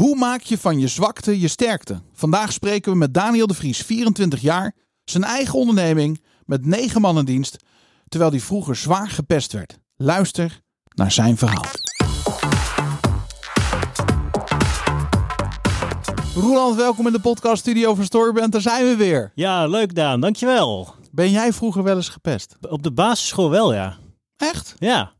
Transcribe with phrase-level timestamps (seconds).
[0.00, 2.00] Hoe maak je van je zwakte je sterkte?
[2.12, 7.18] Vandaag spreken we met Daniel de Vries, 24 jaar, zijn eigen onderneming met negen man
[7.18, 7.56] in dienst,
[8.08, 9.78] terwijl hij vroeger zwaar gepest werd.
[9.96, 10.60] Luister
[10.94, 11.66] naar zijn verhaal.
[16.34, 18.52] Roeland, welkom in de podcast studio van Storyband.
[18.52, 19.32] Daar zijn we weer.
[19.34, 20.94] Ja, leuk Daan, dankjewel.
[21.10, 22.56] Ben jij vroeger wel eens gepest?
[22.68, 23.98] Op de basisschool wel, ja.
[24.36, 24.74] Echt?
[24.78, 25.12] Ja.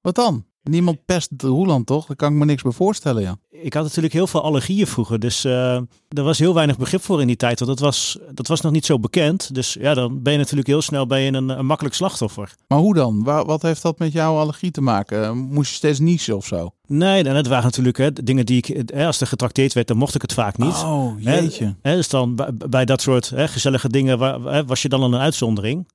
[0.00, 0.46] Wat dan?
[0.70, 2.06] Niemand pest Roeland, toch?
[2.06, 3.36] Daar kan ik me niks bij voorstellen, ja.
[3.50, 5.74] Ik had natuurlijk heel veel allergieën vroeger, dus uh,
[6.08, 7.58] er was heel weinig begrip voor in die tijd.
[7.58, 9.54] Want dat was, dat was nog niet zo bekend.
[9.54, 12.54] Dus ja, dan ben je natuurlijk heel snel bij een, een makkelijk slachtoffer.
[12.68, 13.24] Maar hoe dan?
[13.24, 15.36] Wat heeft dat met jouw allergie te maken?
[15.38, 16.70] Moest je steeds niezen of zo?
[16.86, 20.14] Nee, en het waren natuurlijk hè, dingen die ik, als er getrakteerd werd, dan mocht
[20.14, 20.82] ik het vaak niet.
[20.84, 21.74] Oh, jeetje.
[21.82, 25.16] Hè, dus dan bij, bij dat soort hè, gezellige dingen hè, was je dan een
[25.16, 25.88] uitzondering.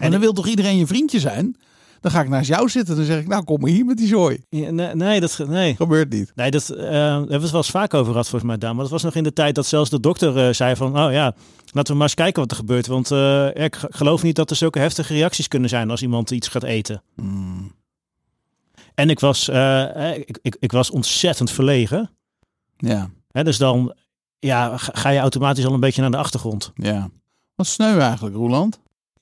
[0.00, 1.56] En dan wil toch iedereen je vriendje zijn?
[2.00, 2.96] Dan ga ik naast jou zitten.
[2.96, 4.44] Dan zeg ik, nou kom maar hier met die zooi.
[4.48, 5.76] Ja, nee, nee, dat nee.
[5.76, 6.32] gebeurt niet.
[6.34, 8.74] Nee, dat uh, hebben we het wel eens vaak over gehad volgens mij, Daan.
[8.74, 11.12] Maar dat was nog in de tijd dat zelfs de dokter uh, zei van, oh
[11.12, 11.34] ja,
[11.72, 12.86] laten we maar eens kijken wat er gebeurt.
[12.86, 16.48] Want uh, ik geloof niet dat er zulke heftige reacties kunnen zijn als iemand iets
[16.48, 17.02] gaat eten.
[17.16, 17.72] Mm.
[18.94, 22.10] En ik was, ik, ik, ik, was ontzettend verlegen.
[22.76, 23.10] Ja.
[23.30, 23.94] Hè, dus dan
[24.38, 26.72] ja, ga je automatisch al een beetje naar de achtergrond.
[26.74, 27.10] Ja.
[27.54, 28.80] Wat sneu eigenlijk, Roeland.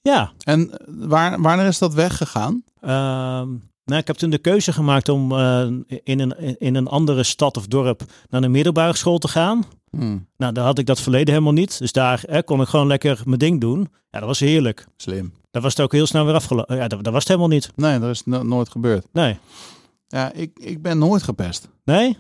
[0.09, 0.33] Ja.
[0.45, 2.63] En waar, wanneer is dat weggegaan?
[2.81, 2.91] Uh,
[3.85, 5.67] nou, ik heb toen de keuze gemaakt om uh,
[6.03, 9.65] in, een, in een andere stad of dorp naar een middelbare school te gaan.
[9.91, 10.27] Hmm.
[10.37, 11.79] Nou, daar had ik dat verleden helemaal niet.
[11.79, 13.89] Dus daar eh, kon ik gewoon lekker mijn ding doen.
[14.11, 14.87] Ja, dat was heerlijk.
[14.97, 15.33] Slim.
[15.51, 16.77] Daar was het ook heel snel weer afgelopen.
[16.77, 17.71] Ja, dat, dat, was het helemaal niet.
[17.77, 19.07] Nee, dat is no nooit gebeurd.
[19.13, 19.39] Nee.
[20.07, 21.69] Ja, ik, ik ben nooit gepest.
[21.85, 22.17] Nee?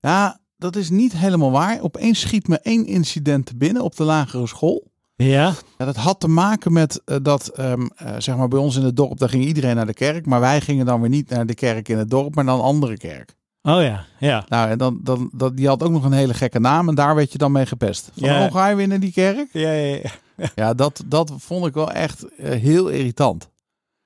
[0.00, 1.80] Ja, dat is niet helemaal waar.
[1.80, 4.91] Opeens schiet me één incident binnen op de lagere school.
[5.22, 5.54] Ja.
[5.78, 5.84] ja.
[5.84, 8.96] Dat had te maken met uh, dat, um, uh, zeg maar, bij ons in het
[8.96, 10.26] dorp, daar ging iedereen naar de kerk.
[10.26, 12.60] Maar wij gingen dan weer niet naar de kerk in het dorp, maar naar een
[12.60, 13.36] andere kerk.
[13.62, 14.44] Oh ja, ja.
[14.48, 17.14] Nou, en dan, dan, dat, die had ook nog een hele gekke naam en daar
[17.14, 18.10] werd je dan mee gepest.
[18.14, 18.46] Van, ja.
[18.46, 19.48] oh, ga je weer naar die kerk?
[19.52, 20.10] Ja, ja, ja.
[20.54, 23.50] ja dat, dat vond ik wel echt uh, heel irritant.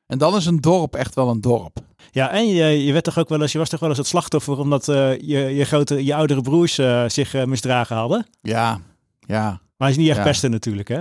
[0.07, 1.79] En dan is een dorp echt wel een dorp.
[2.11, 4.07] Ja, en je, je werd toch ook wel eens, je was toch wel eens het
[4.07, 8.27] slachtoffer omdat uh, je, je grote, je oudere broers uh, zich misdragen hadden?
[8.41, 8.81] Ja,
[9.21, 9.61] ja.
[9.77, 10.23] Maar is niet echt Ja.
[10.23, 11.01] pesten natuurlijk, hè?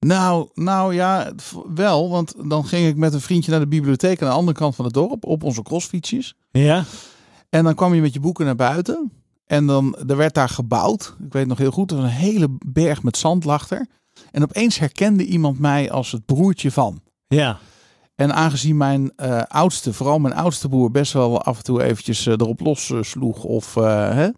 [0.00, 1.32] Nou, nou ja,
[1.74, 2.10] wel.
[2.10, 4.84] Want dan ging ik met een vriendje naar de bibliotheek aan de andere kant van
[4.84, 6.34] het dorp op onze crossfietsjes.
[6.50, 6.84] Ja.
[7.48, 9.12] En dan kwam je met je boeken naar buiten.
[9.46, 11.16] En dan er werd daar gebouwd.
[11.24, 13.86] Ik weet nog heel goed, er was een hele berg met zand lag er.
[14.30, 17.00] En opeens herkende iemand mij als het broertje van.
[17.28, 17.58] Ja.
[18.14, 22.26] En aangezien mijn eh, oudste, vooral mijn oudste broer, best wel af en toe eventjes
[22.26, 23.44] eh, erop los eh, sloeg.
[23.44, 24.28] Of hè,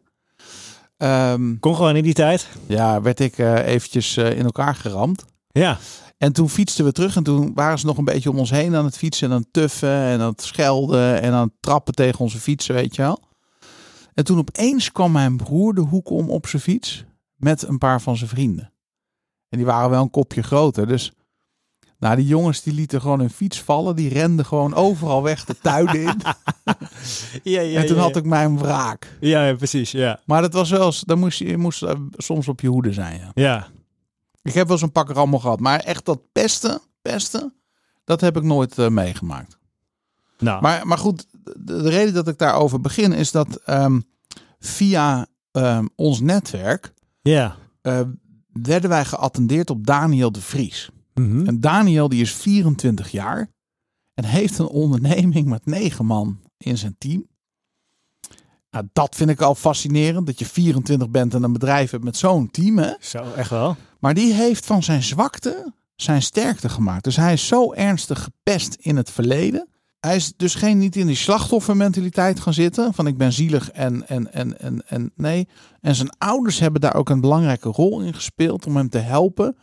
[1.00, 2.48] ehm, Kon gewoon in die tijd.
[2.66, 5.24] ja, werd ik eh, eventjes eh, in elkaar geramd.
[5.52, 5.78] Ja.
[6.18, 8.74] En toen fietsten we terug en toen waren ze nog een beetje om ons heen
[8.74, 11.94] aan het fietsen en aan het tuffen en aan het schelden en aan het trappen
[11.94, 13.22] tegen onze fietsen, weet je wel.
[14.14, 18.00] En toen opeens kwam mijn broer de hoek om op zijn fiets met een paar
[18.00, 18.72] van zijn vrienden.
[19.48, 21.12] En die waren wel een kopje groter, dus
[22.00, 25.56] nou, die jongens die lieten gewoon hun fiets vallen, die renden gewoon overal weg de
[25.62, 26.16] tuinen in.
[27.42, 29.16] Ja, ja, en toen had ik mijn wraak.
[29.20, 29.90] Ja, ja, precies.
[29.90, 30.20] Ja.
[30.24, 32.92] Maar dat was wel, eens- dan moest je, je moest eh, soms op je hoede
[32.92, 33.20] zijn.
[33.20, 33.30] Ja.
[33.34, 33.66] Ja.
[34.42, 37.54] Ik heb wel zo'n pak rammel gehad, maar echt dat pesten, pesten,
[38.04, 39.58] dat heb ik nooit eh, meegemaakt.
[40.38, 40.60] Nou.
[40.62, 44.00] Maar, maar goed, de, de reden dat ik daarover begin is dat ehm,
[44.58, 47.56] via ehm, ons netwerk ja.
[47.82, 48.00] eh,
[48.52, 50.90] werden wij geattendeerd op Daniel de Vries.
[51.14, 51.46] Mhm.
[51.46, 53.50] En Daniel die is 24 jaar
[54.14, 57.28] en heeft een onderneming met negen man in zijn team.
[58.70, 62.16] Nou, dat vind ik al fascinerend, dat je 24 bent en een bedrijf hebt met
[62.16, 62.78] zo'n team.
[62.78, 62.92] Hè?
[63.00, 63.76] Zo, echt wel.
[63.98, 67.04] Maar die heeft van zijn zwakte zijn sterkte gemaakt.
[67.04, 69.68] Dus hij is zo ernstig gepest in het verleden.
[70.00, 72.94] Hij is dus geen niet in die slachtoffermentaliteit gaan zitten.
[72.94, 75.48] Van ik ben zielig en, en, en, en, en nee.
[75.80, 78.66] En zijn ouders hebben daar ook een belangrijke rol in gespeeld.
[78.66, 79.56] Om hem te helpen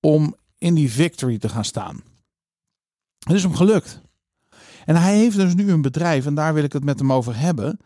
[0.00, 2.02] om in die victory te gaan staan.
[3.18, 4.00] Het is hem gelukt.
[4.84, 7.36] En hij heeft dus nu een bedrijf, en daar wil ik het met hem over
[7.38, 7.78] hebben.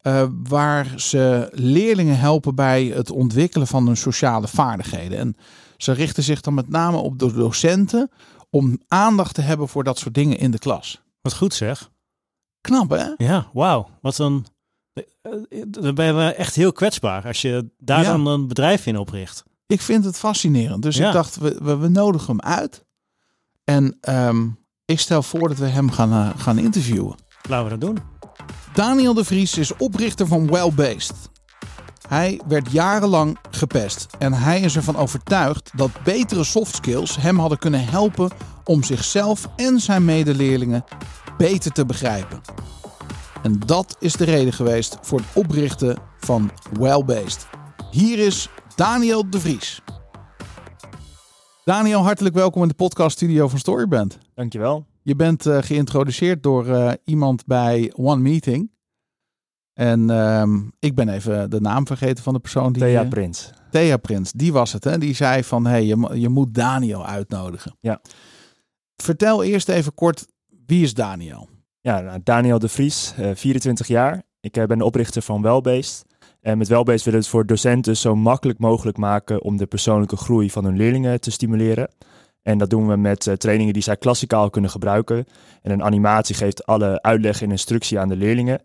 [0.00, 5.18] eh, waar ze leerlingen helpen bij het ontwikkelen van hun sociale vaardigheden.
[5.18, 5.36] En
[5.76, 8.10] ze richten zich dan met name op de docenten
[8.50, 11.02] om aandacht te hebben voor dat soort dingen in de klas.
[11.20, 11.90] Wat goed zeg.
[12.60, 13.06] Knap hè?
[13.16, 13.88] Ja, wauw.
[14.00, 14.46] Wat een...
[14.92, 18.10] eh, Dan ben je echt heel kwetsbaar als je daar Ja.
[18.10, 19.44] dan een bedrijf in opricht.
[19.66, 20.82] Ik vind het fascinerend.
[20.82, 21.06] Dus Ja.
[21.06, 22.84] ik dacht, we, we, we nodigen hem uit.
[23.64, 24.46] En ehm,
[24.84, 27.14] ik stel voor dat we hem gaan, eh, gaan interviewen.
[27.48, 27.98] Laten we dat doen.
[28.74, 31.14] Daniel de Vries is oprichter van Wellbased.
[32.08, 37.58] Hij werd jarenlang gepest en hij is ervan overtuigd dat betere soft skills hem hadden
[37.58, 38.30] kunnen helpen
[38.64, 40.84] om zichzelf en zijn medeleerlingen
[41.36, 42.40] beter te begrijpen.
[43.42, 47.46] En dat is de reden geweest voor het oprichten van Wellbased.
[47.90, 49.80] Hier is Daniel de Vries.
[51.64, 54.18] Daniel, hartelijk welkom in de podcaststudio van Storyband.
[54.34, 54.86] Dankjewel.
[55.02, 58.70] Je bent uh, geïntroduceerd door uh, iemand bij One Meeting.
[59.72, 60.42] En uh,
[60.78, 62.82] ik ben even de naam vergeten van de persoon die...
[62.82, 63.50] Thea Prins.
[63.70, 64.84] Thea Prins, die was het.
[64.84, 64.98] Hè?
[64.98, 67.76] Die zei van, hey, je, je moet Daniel uitnodigen.
[67.80, 68.00] Ja.
[68.96, 70.26] Vertel eerst even kort,
[70.66, 71.48] wie is Daniel?
[71.80, 74.22] Ja, nou, Daniel de Vries, 24 jaar.
[74.40, 76.04] Ik ben de oprichter van Wellbased.
[76.44, 80.16] En met Wellbased willen we het voor docenten zo makkelijk mogelijk maken om de persoonlijke
[80.16, 81.88] groei van hun leerlingen te stimuleren.
[82.42, 85.26] En dat doen we met uh, trainingen die zij klassikaal kunnen gebruiken.
[85.62, 88.60] En een animatie geeft alle uitleg en instructie aan de leerlingen.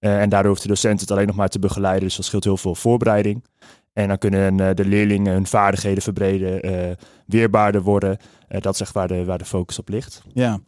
[0.00, 2.02] Uh, en daardoor hoeft de docent het alleen nog maar te begeleiden.
[2.02, 3.44] Dus dat scheelt heel veel voorbereiding.
[3.92, 6.96] En dan kunnen uh, de leerlingen hun vaardigheden verbreden,
[7.26, 8.16] weerbaarder worden.
[8.48, 10.22] dat is echt waar de, waar de focus op ligt.
[10.32, 10.60] Ja,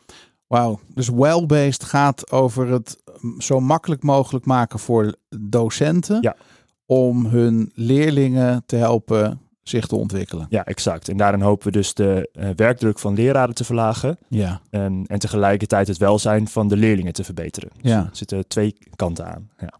[0.46, 0.80] wauw.
[0.94, 2.96] Dus well-based gaat over het
[3.38, 6.18] zo makkelijk mogelijk maken voor docenten.
[6.20, 6.36] Ja.
[6.86, 10.46] Om hun leerlingen te helpen zich te ontwikkelen.
[10.48, 11.08] Ja, exact.
[11.08, 14.18] En daarin hopen we dus de uh, werkdruk van leraren te verlagen.
[14.28, 14.60] Ja.
[14.70, 17.70] Um, en tegelijkertijd het welzijn van de leerlingen te verbeteren.
[17.82, 17.98] Dus Ja.
[18.04, 19.50] er zitten twee kanten aan.
[19.58, 19.72] Ja,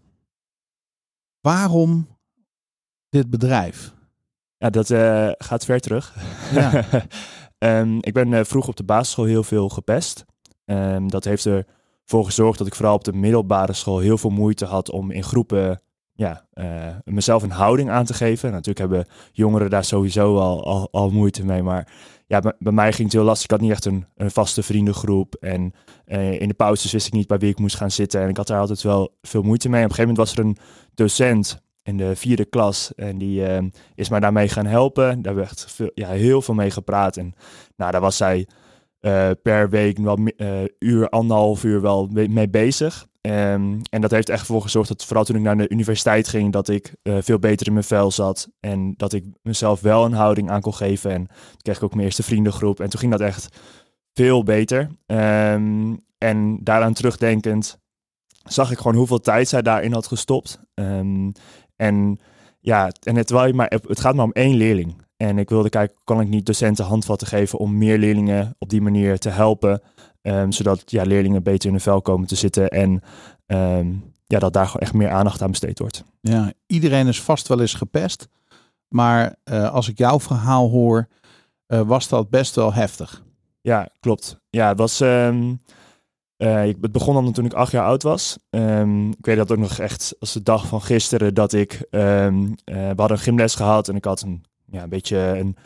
[1.40, 2.06] Waarom
[3.08, 3.92] dit bedrijf?
[4.56, 6.14] ja dat uh, gaat ver terug.
[6.52, 6.84] Ja.
[7.80, 10.24] um, ik ben uh, vroeg op de basisschool heel veel gepest.
[10.64, 14.64] Um, dat heeft ervoor gezorgd dat ik vooral op de middelbare school heel veel moeite
[14.64, 15.80] had om in groepen
[16.16, 18.50] ja, uh, mezelf een houding aan te geven.
[18.50, 21.62] Natuurlijk hebben jongeren daar sowieso al, al, al moeite mee.
[21.62, 21.92] Maar
[22.26, 23.44] ja, bij, mij ging het heel lastig.
[23.44, 25.34] Ik had niet echt een, een vaste vriendengroep.
[25.34, 25.72] En
[26.06, 28.20] uh, in de pauzes wist ik niet bij wie ik moest gaan zitten.
[28.20, 29.84] En ik had daar altijd wel veel moeite mee.
[29.84, 30.56] Op een gegeven moment was er een
[30.94, 32.94] docent in de vierde klas.
[32.94, 33.58] En die uh,
[33.94, 35.04] is mij daarmee gaan helpen.
[35.04, 37.16] Daar hebben we echt veel, ja, heel veel mee gepraat.
[37.16, 37.34] En
[37.76, 38.46] nou, daar was zij
[39.42, 40.18] per week wel
[40.78, 43.06] uur, anderhalf uur wel mee bezig.
[43.26, 46.52] Um, en dat heeft echt ervoor gezorgd dat vooral toen ik naar de universiteit ging,
[46.52, 48.48] dat ik uh, veel beter in mijn vel zat.
[48.60, 51.10] En dat ik mezelf wel een houding aan kon geven.
[51.10, 52.80] En toen kreeg ik ook mijn eerste vriendengroep.
[52.80, 53.56] En toen ging dat echt
[54.12, 54.90] veel beter.
[55.06, 57.78] Um, en daaraan terugdenkend
[58.44, 60.60] zag ik gewoon hoeveel tijd zij daarin had gestopt.
[60.74, 61.32] Um,
[61.76, 62.18] en
[62.60, 65.02] ja, en het, maar, het gaat maar om één leerling.
[65.16, 68.80] En ik wilde kijken, kan ik niet docenten handvatten geven om meer leerlingen op die
[68.80, 69.82] manier te helpen.
[70.26, 73.02] Um, zodat ja, leerlingen beter in hun vel komen te zitten en
[73.46, 76.04] um, ja, dat daar gewoon echt meer aandacht aan besteed wordt.
[76.20, 78.28] Ja, iedereen is vast wel eens gepest.
[78.88, 81.08] Maar uh, als ik jouw verhaal hoor,
[81.68, 83.22] uh, was dat best wel heftig.
[83.60, 84.38] Ja, klopt.
[84.50, 85.00] Ja, het was.
[85.00, 85.62] Um,
[86.36, 88.38] uh, het begon dan toen ik acht jaar oud was.
[88.50, 91.86] Um, ik weet dat ook nog echt als de dag van gisteren dat ik.
[91.90, 95.56] Um, we hadden een gymles gehad en ik had een, ja, een beetje een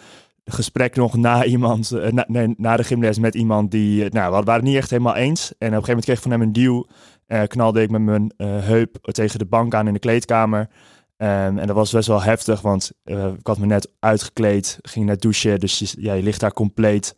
[0.49, 4.27] gesprek nog na iemand, uh, na, nee, na de gymles met iemand die, uh, nou,
[4.27, 5.49] we waren het niet echt helemaal eens.
[5.49, 6.87] En op een gegeven moment kreeg ik van hem een duw,
[7.27, 10.61] uh, knalde ik met mijn heup tegen de bank aan in de kleedkamer.
[10.61, 15.23] Um, en dat was best wel heftig, want ik had me net uitgekleed, ging net
[15.23, 17.15] douchen, dus je, ja, je ligt daar compleet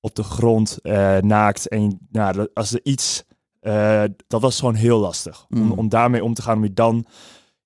[0.00, 0.78] op de grond,
[1.20, 1.68] naakt.
[1.68, 3.24] En nou, als er iets,
[4.26, 5.62] dat was gewoon heel lastig mm.
[5.62, 7.06] om, om daarmee om te gaan, om je dan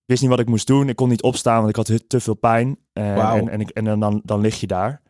[0.07, 0.89] wist niet wat ik moest doen.
[0.89, 2.79] Ik kon niet opstaan, want ik had te veel pijn.
[2.93, 3.37] Uh, wow.
[3.37, 5.03] En, en, ik, en dan, dan lig je daar.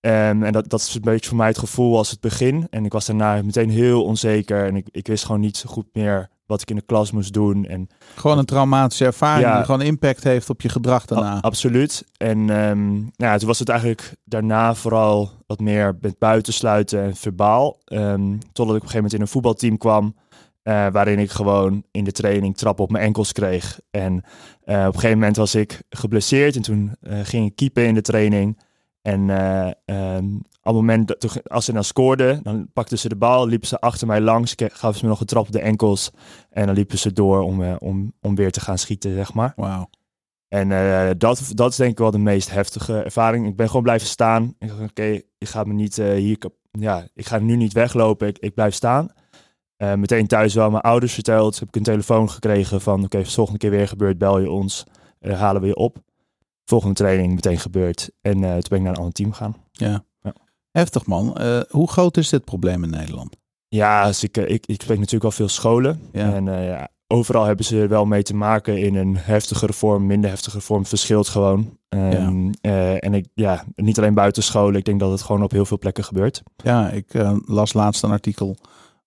[0.00, 2.66] Um, en dat, dat is een beetje voor mij het gevoel als het begin.
[2.70, 4.66] En ik was daarna meteen heel onzeker.
[4.66, 7.32] En ik, ik wist gewoon niet zo goed meer wat ik in de klas moest
[7.32, 7.66] doen.
[7.66, 11.34] En, gewoon een traumatische ervaring ja, die gewoon impact heeft op je gedrag daarna.
[11.34, 12.04] A, absoluut.
[12.16, 17.78] En um, ja, toen was het eigenlijk daarna vooral wat meer met buitensluiten en verbaal.
[17.84, 20.14] Um, totdat ik op een gegeven moment in een voetbalteam kwam.
[20.70, 23.80] Uh, waarin ik gewoon in de training trappen op mijn enkels kreeg.
[23.90, 24.18] En uh,
[24.80, 28.00] op een gegeven moment was ik geblesseerd en toen uh, ging ik keepen in de
[28.00, 28.58] training.
[29.02, 29.28] En
[29.86, 33.68] um, op het moment dat als ze dan scoorden, dan pakten ze de bal, liepen
[33.68, 36.10] ze achter mij langs, gaven ze me nog een trap op de enkels.
[36.50, 39.52] En dan liepen ze door om, om, om weer te gaan schieten, zeg maar.
[39.56, 39.90] Wauw.
[40.48, 40.68] En
[41.18, 43.46] dat, dat is denk ik wel de meest heftige ervaring.
[43.46, 44.54] Ik ben gewoon blijven staan.
[44.58, 46.38] Ik dacht, oké, okay, ik ga me niet hier,
[46.70, 49.12] ja, ik ga nu niet weglopen, ik, ik blijf staan.
[49.82, 51.58] Uh, meteen thuis wel mijn ouders verteld.
[51.58, 54.84] Heb ik een telefoon gekregen van oké, okay, volgende keer weer gebeurt, bel je ons.
[55.20, 55.98] Uh, halen we je op.
[56.64, 58.10] Volgende training meteen gebeurd.
[58.20, 59.56] En uh, toen ben ik naar een ander team gegaan.
[59.72, 60.04] Ja.
[60.22, 60.32] ja.
[60.70, 61.40] Heftig man.
[61.68, 63.36] hoe groot is dit probleem in Nederland?
[63.68, 66.00] Ja, dus ik, ik, ik spreek natuurlijk wel veel scholen.
[66.12, 66.34] Ja.
[66.34, 70.30] En ja, overal hebben ze er wel mee te maken in een heftige vorm, minder
[70.30, 70.86] heftige vorm.
[70.86, 71.78] verschilt gewoon.
[71.88, 72.96] Um, ja.
[72.98, 74.78] en ik, ja, niet alleen buiten scholen.
[74.78, 76.42] Ik denk dat het gewoon op heel veel plekken gebeurt.
[76.56, 77.12] Ja, ik
[77.46, 78.56] las laatst een artikel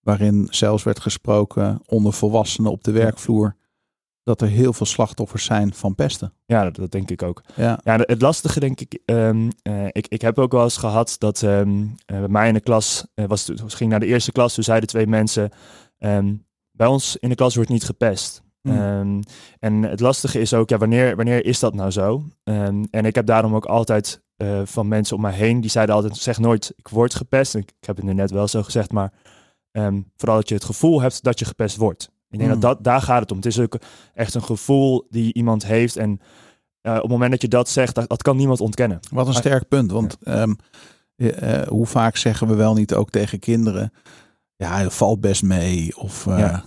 [0.03, 3.55] waarin zelfs werd gesproken onder volwassenen op de werkvloer
[4.23, 6.33] dat er heel veel slachtoffers zijn van pesten.
[6.45, 7.41] Ja, dat, dat denk ik ook.
[7.55, 7.79] Ja.
[7.83, 11.41] ja, het lastige denk ik, um, uh, ik, ik heb ook wel eens gehad dat
[11.41, 14.63] um, uh, bij mij in de klas, uh, was, ging naar de eerste klas, toen
[14.63, 15.51] zeiden twee mensen,
[15.99, 18.43] um, bij ons in de klas wordt niet gepest.
[18.63, 19.21] Ehm,
[19.59, 22.23] en het lastige is ook, ja, wanneer, wanneer is dat nou zo?
[22.43, 25.95] Ehm, en ik heb daarom ook altijd eh, van mensen om mij heen, die zeiden
[25.95, 27.55] altijd, zeg nooit, ik word gepest.
[27.55, 29.13] En ik, ik heb het nu net wel zo gezegd, maar
[29.73, 32.11] ehm, vooral dat je het gevoel hebt dat je gepest wordt.
[32.29, 32.59] Ik denk Hmm.
[32.59, 33.37] dat, dat daar gaat het om.
[33.37, 33.77] Het is ook
[34.13, 35.95] echt een gevoel die iemand heeft.
[35.97, 36.19] En
[36.81, 38.99] eh, op het moment dat je dat zegt, dat, dat kan niemand ontkennen.
[39.11, 39.91] Wat een sterk punt.
[39.91, 40.53] Want ehm,
[41.15, 43.93] eh, eh, hoe vaak zeggen we wel niet ook tegen kinderen:
[44.55, 45.97] ja, het valt best mee.
[45.97, 46.63] Of Ja.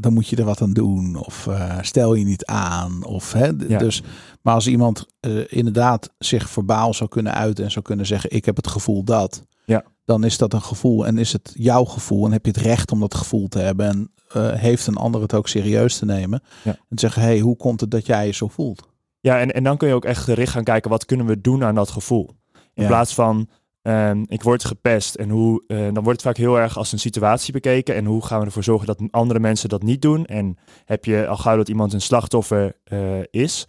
[0.00, 1.16] dan moet je er wat aan doen.
[1.16, 1.48] Of
[1.80, 3.04] stel je niet aan.
[3.04, 3.78] Of, hè, Ja.
[3.78, 4.02] dus,
[4.42, 5.06] maar als iemand
[5.48, 9.46] inderdaad zich verbaal zou kunnen uiten en zou kunnen zeggen: Ik heb het gevoel dat.
[9.68, 9.84] Ja.
[10.04, 12.92] Dan is dat een gevoel en is het jouw gevoel en heb je het recht
[12.92, 13.86] om dat gevoel te hebben.
[13.88, 16.42] En eh, heeft een ander het ook serieus te nemen.
[16.64, 16.70] Ja.
[16.70, 18.88] En te zeggen: hey, hoe komt het dat jij je zo voelt?
[19.20, 21.64] Ja, en, en dan kun je ook echt gericht gaan kijken, wat kunnen we doen
[21.64, 22.30] aan dat gevoel?
[22.74, 22.88] In Ja.
[22.88, 23.48] plaats van,
[23.82, 25.14] ehm, ik word gepest.
[25.14, 27.94] En hoe, eh, dan wordt het vaak heel erg als een situatie bekeken.
[27.94, 30.24] En hoe gaan we ervoor zorgen dat andere mensen dat niet doen?
[30.24, 32.98] En heb je al gauw dat iemand een slachtoffer eh,
[33.30, 33.64] is?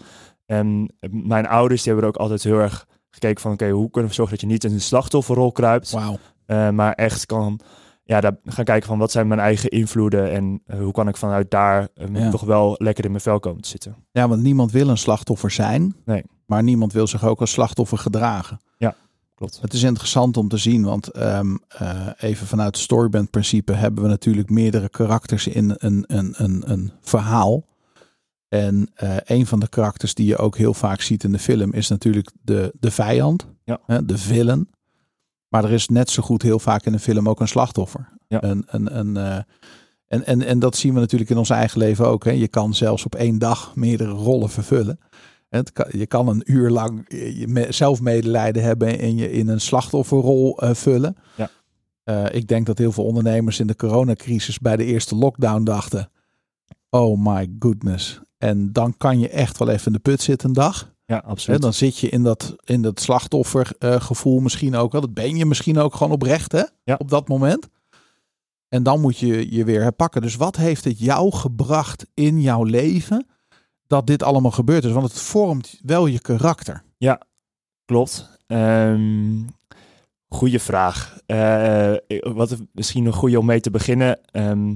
[0.45, 4.09] En mijn ouders die hebben er ook altijd heel erg gekeken van, oké, hoe kunnen
[4.09, 5.93] we zorgen dat je niet in een slachtofferrol kruipt?
[6.45, 7.59] Eh, maar echt kan
[8.03, 11.17] ja, daar gaan kijken van wat zijn mijn eigen invloeden en eh, hoe kan ik
[11.17, 12.29] vanuit daar eh, Ja.
[12.29, 13.95] toch wel lekker in mijn vel komen te zitten.
[14.11, 15.95] Ja, want niemand wil een slachtoffer zijn.
[16.05, 16.23] Nee.
[16.45, 18.59] Maar niemand wil zich ook als slachtoffer gedragen.
[19.39, 19.59] Klopt.
[19.61, 24.03] Het is interessant om te zien, want ehm, eh, even vanuit het storyband principe hebben
[24.03, 27.63] we natuurlijk meerdere karakters in een, een, een, een verhaal.
[28.49, 31.73] En eh, een van de karakters die je ook heel vaak ziet in de film
[31.73, 33.79] is natuurlijk de, de vijand, Ja.
[33.85, 34.69] hè, de villain.
[35.47, 38.09] Maar er is net zo goed heel vaak in een film ook een slachtoffer.
[38.27, 38.43] Ja.
[38.43, 39.39] Een, een, een, eh,
[40.07, 42.23] en, en, en dat zien we natuurlijk in ons eigen leven ook.
[42.23, 42.31] Hè.
[42.31, 44.99] Je kan zelfs op één dag meerdere rollen vervullen.
[45.49, 47.05] Het kan, je kan een uur lang
[47.47, 51.15] me- zelf medelijden hebben en je in een slachtofferrol eh, vullen.
[51.35, 51.49] Ja.
[52.03, 56.11] Eh, ik denk dat heel veel ondernemers in de coronacrisis bij de eerste lockdown dachten:
[56.89, 58.21] Oh my goodness.
[58.39, 60.93] En dan kan je echt wel even in de put zitten een dag.
[61.05, 61.61] Ja, absoluut.
[61.61, 65.01] dan zit je in dat, in dat slachtoffergevoel misschien ook wel.
[65.01, 66.63] Dat ben je misschien ook gewoon oprecht hè?
[66.83, 66.95] Ja.
[66.97, 67.67] op dat moment.
[68.67, 70.21] En dan moet je je weer herpakken.
[70.21, 73.27] Dus wat heeft het jou gebracht in jouw leven
[73.87, 74.91] dat dit allemaal gebeurd is?
[74.91, 76.83] Want het vormt wel je karakter.
[77.85, 78.37] Klopt.
[78.47, 79.41] Ehm
[80.29, 81.19] goeie vraag.
[81.25, 84.19] Eh, wat misschien een goede om mee te beginnen.
[84.31, 84.75] Ehm,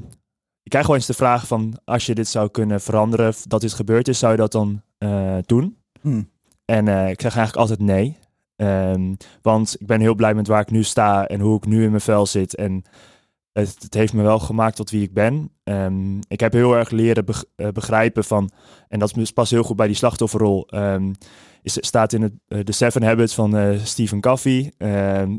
[0.63, 3.74] ik krijg wel eens de vraag van, als je dit zou kunnen veranderen, dat dit
[3.74, 5.77] gebeurd is, zou je dat dan eh, doen?
[6.01, 6.22] Hm.
[6.65, 8.17] En eh, ik zeg eigenlijk altijd nee.
[8.55, 11.84] Ehm, want ik ben heel blij met waar ik nu sta en hoe ik nu
[11.84, 12.55] in mijn vel zit.
[12.55, 12.84] En
[13.51, 15.51] het, het heeft me wel gemaakt tot wie ik ben.
[15.63, 18.51] Ehm, ik heb heel erg leren beg- eh, begrijpen van,
[18.88, 21.13] en dat is pas heel goed bij die slachtofferrol, ehm,
[21.62, 24.72] is, staat in het, eh, The Seven Habits van eh, Stephen Covey.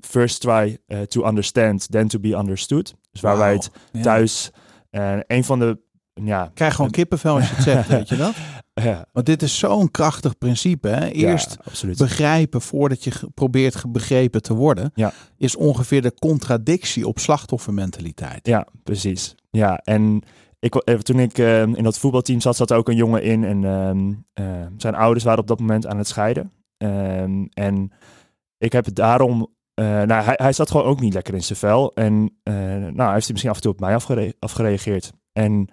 [0.00, 0.78] First try
[1.08, 2.94] to understand, then to be understood.
[3.12, 4.02] Dus waar wij het Ja.
[4.94, 5.78] Eh, een van de,
[6.14, 8.34] ja, Ik krijg gewoon kippenvel als je het zegt, weet je dat?
[8.74, 10.88] ja, Want dit is zo'n krachtig principe.
[10.88, 11.08] Hè?
[11.08, 15.12] Eerst ja, begrijpen voordat je probeert begrepen te worden, Ja.
[15.36, 18.46] is ongeveer de contradictie op slachtoffermentaliteit.
[18.46, 19.34] Ja, precies.
[19.50, 20.22] Ja, en
[20.58, 23.44] ik, eh, toen ik eh, in dat voetbalteam zat, zat er ook een jongen in.
[23.44, 26.52] En ehm, eh, zijn ouders waren op dat moment aan het scheiden.
[26.76, 27.92] Ehm, en
[28.58, 29.52] ik heb daarom...
[29.74, 31.92] eh, nou, hij, hij zat gewoon ook niet lekker in zijn vel.
[31.94, 35.12] En eh, nou, heeft hij misschien af en toe op mij afgere- afgereageerd.
[35.32, 35.68] En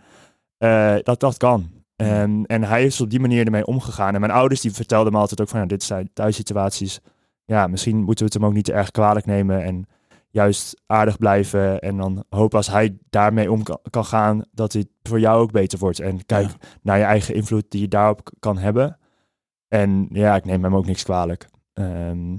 [0.58, 1.70] eh, dat, dat kan.
[1.96, 4.14] Ehm, en hij is op die manier ermee omgegaan.
[4.14, 5.60] En mijn ouders die vertelden me altijd ook van...
[5.60, 7.00] Ja, dit zijn thuissituaties.
[7.46, 9.64] Ja, misschien moeten we het hem ook niet te erg kwalijk nemen.
[9.64, 9.86] En
[10.30, 11.80] juist aardig blijven.
[11.80, 15.80] En dan hopen als hij daarmee om kan, gaan, dat het voor jou ook beter
[15.80, 16.00] wordt.
[16.00, 16.56] En kijk Ja.
[16.82, 18.98] naar je eigen invloed die je daarop kan hebben.
[19.68, 21.50] En ja, ik neem hem ook niks kwalijk.
[21.74, 22.38] Ehm,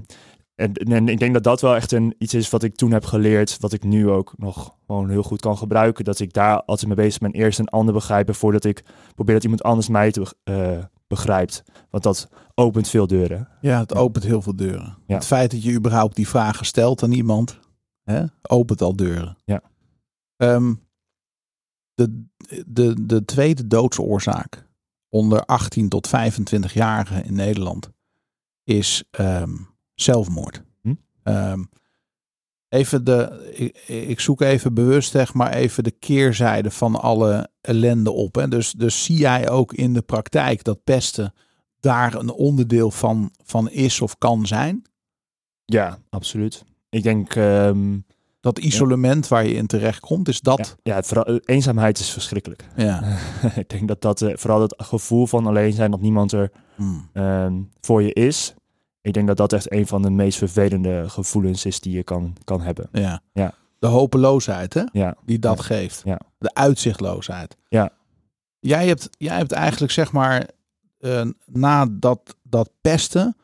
[0.55, 3.05] en, en ik denk dat dat wel echt een, iets is wat ik toen heb
[3.05, 6.03] geleerd, wat ik nu ook nog gewoon heel goed kan gebruiken.
[6.03, 7.31] Dat ik daar altijd mee bezig ben.
[7.31, 8.83] Eerst een ander begrijpen voordat ik
[9.15, 11.63] probeer dat iemand anders mij te, eh, begrijpt.
[11.89, 13.47] Want dat opent veel deuren.
[13.61, 14.97] Ja, het opent heel veel deuren.
[15.07, 15.15] Ja.
[15.15, 17.59] Het feit dat je überhaupt die vragen stelt aan iemand,
[18.03, 19.37] hè, opent al deuren.
[19.45, 19.61] Ja.
[20.37, 20.73] Ehm,
[21.93, 22.25] de,
[22.65, 24.67] de, de tweede doodsoorzaak
[25.09, 27.89] onder 18 tot 25-jarigen in Nederland
[28.63, 29.55] is ehm,
[29.95, 30.63] zelfmoord.
[30.81, 30.93] Hm?
[31.23, 31.63] Ehm,
[32.69, 38.11] even de, ik, ik zoek even bewust zeg maar even de keerzijde van alle ellende
[38.11, 38.35] op.
[38.35, 38.47] Hè.
[38.47, 41.33] Dus, dus zie jij ook in de praktijk dat pesten
[41.79, 44.81] daar een onderdeel van, van is of kan zijn?
[45.65, 46.63] Ja, absoluut.
[46.89, 47.97] Ik denk, ehm,
[48.39, 50.75] Dat isolement waar je in terecht komt, is dat?
[50.83, 52.65] ja het vooral- eenzaamheid is verschrikkelijk.
[52.75, 53.17] Ja.
[53.55, 57.09] ik denk dat dat, eh, vooral dat gevoel van alleen zijn, dat niemand er Hmm.
[57.13, 58.53] ehm, voor je is.
[59.03, 62.35] Ik denk dat dat echt een van de meest vervelende gevoelens is die je kan,
[62.43, 62.89] kan hebben.
[62.91, 63.21] Ja.
[63.33, 63.53] Ja.
[63.79, 64.83] De hopeloosheid, hè?
[64.91, 65.63] Ja, Die dat Ja.
[65.63, 66.01] geeft.
[66.05, 66.19] Ja.
[66.37, 67.57] De uitzichtloosheid.
[67.69, 67.89] Ja.
[68.59, 70.47] Jij hebt, jij hebt eigenlijk, zeg maar,
[70.99, 73.35] eh, na dat, dat pesten.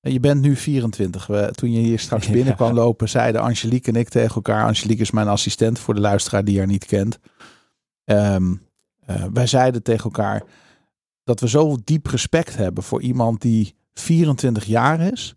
[0.00, 1.26] en Je bent nu 24.
[1.26, 4.66] We, toen je hier straks binnen kwam lopen, zeiden Angelique en ik tegen elkaar.
[4.66, 7.18] Angelique is mijn assistent voor de luisteraar die haar niet kent.
[8.04, 8.54] Ehm,
[9.06, 10.42] eh, wij zeiden tegen elkaar
[11.24, 15.34] dat we zo diep respect hebben voor iemand die 24 jaar is.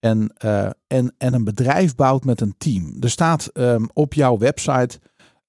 [0.00, 2.96] En, eh, en, en een bedrijf bouwt met een team.
[3.00, 5.00] Er staat ehm, op jouw website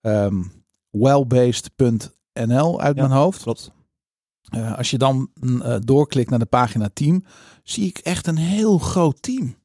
[0.02, 0.44] ehm
[0.92, 3.02] wellbased.nl uit Ja.
[3.08, 3.42] mijn hoofd.
[3.42, 3.72] klopt.
[4.46, 7.24] Eh, als je dan mm, eh, doorklikt naar de pagina team,
[7.64, 9.56] zie ik echt een heel groot team.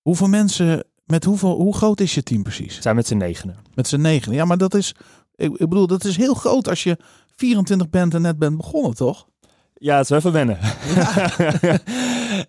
[0.00, 2.76] Hoeveel mensen, met hoeveel, hoe groot is je team precies?
[2.76, 3.56] We zijn met z'n negenen.
[3.74, 4.32] Met z'n negen.
[4.32, 4.94] Ja, maar dat is,
[5.34, 6.98] ik, ik bedoel, dat is heel groot als je
[7.36, 9.28] 24 bent en net bent begonnen, toch?
[9.82, 10.58] Ja, het is even wennen.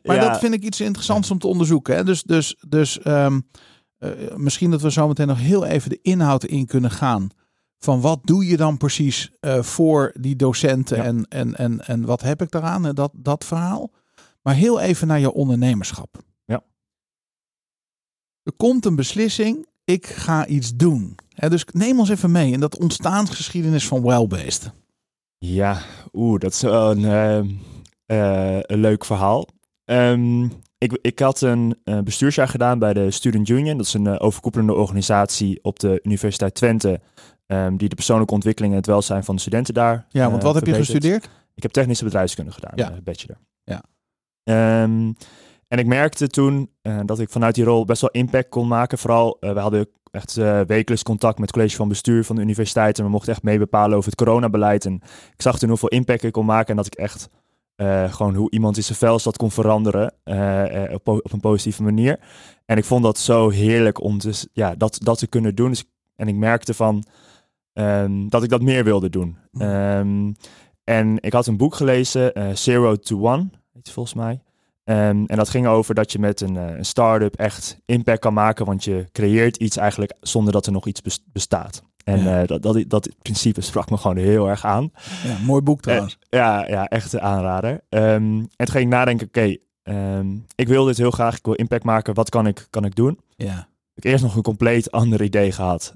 [0.03, 0.29] Maar Ja.
[0.29, 1.95] dat vind ik iets interessants om te onderzoeken.
[1.95, 2.03] Hè?
[2.03, 3.39] Dus, dus, dus ehm,
[3.97, 7.29] eh, misschien dat we zometeen nog heel even de inhoud in kunnen gaan.
[7.79, 11.03] Van wat doe je dan precies eh, voor die docenten Ja.
[11.03, 12.83] en, en, en, en wat heb ik daaraan?
[12.83, 13.91] hè, Dat, dat verhaal.
[14.41, 16.17] Maar heel even naar je ondernemerschap.
[16.45, 16.63] Ja.
[18.43, 19.67] Er komt een beslissing.
[19.83, 21.15] Ik ga iets doen.
[21.29, 24.71] Hè, dus neem ons even mee in dat ontstaansgeschiedenis van Wellbased.
[25.45, 25.81] Ja,
[26.13, 27.47] oeh, dat is wel een, ehm,
[28.05, 29.47] eh, een leuk verhaal.
[29.85, 30.43] Ehm,
[30.77, 33.77] ik, ik had een eh, bestuursjaar gedaan bij de Student Union.
[33.77, 36.99] Dat is een eh, overkoepelende organisatie op de Universiteit Twente.
[37.45, 40.05] ehm, die de persoonlijke ontwikkeling en het welzijn van de studenten daar.
[40.09, 41.29] Ja, want wat heb je gestudeerd?
[41.55, 43.01] Ik heb technische bedrijfskunde gedaan, Ja.
[43.03, 43.37] bachelor.
[43.63, 43.83] Ja.
[45.67, 46.69] En ik merkte toen
[47.05, 48.97] dat ik vanuit die rol best wel impact kon maken.
[48.97, 52.97] Vooral, we hadden echt eh, wekelijks contact met het college van bestuur van de universiteit.
[52.99, 54.85] En we mochten echt meebepalen over het coronabeleid.
[54.85, 54.93] En
[55.33, 56.69] ik zag toen hoeveel impact ik kon maken.
[56.69, 57.29] En dat ik echt
[57.75, 61.83] eh, gewoon hoe iemand in zijn vel zat kon veranderen eh, op, op een positieve
[61.83, 62.19] manier.
[62.65, 65.69] En ik vond dat zo heerlijk om te, s- ja, dat, dat te kunnen doen.
[65.69, 65.83] Dus,
[66.15, 67.03] en ik merkte van
[67.73, 69.37] ehm, dat ik dat meer wilde doen.
[69.53, 70.31] Ehm,
[70.83, 74.41] en ik had een boek gelezen, Zero to One, heet het volgens mij.
[74.83, 78.33] Ehm, en dat ging over dat je met een, eh, een start-up echt impact kan
[78.33, 81.83] maken, want je creëert iets eigenlijk zonder dat er nog iets bes- bestaat.
[82.03, 82.41] En Ja.
[82.41, 84.91] eh, dat, dat, dat principe sprak me gewoon heel erg aan.
[85.23, 86.17] Ja, mooi boek trouwens.
[86.29, 87.81] Ja, ja echt een aanrader.
[87.89, 88.03] Ehm,
[88.39, 91.83] en toen ging ik nadenken, oké, ehm, ik wil dit heel graag, ik wil impact
[91.83, 93.19] maken, wat kan ik, kan ik doen?
[93.35, 93.69] ja.
[93.93, 95.93] ik eerst nog een compleet ander idee gehad.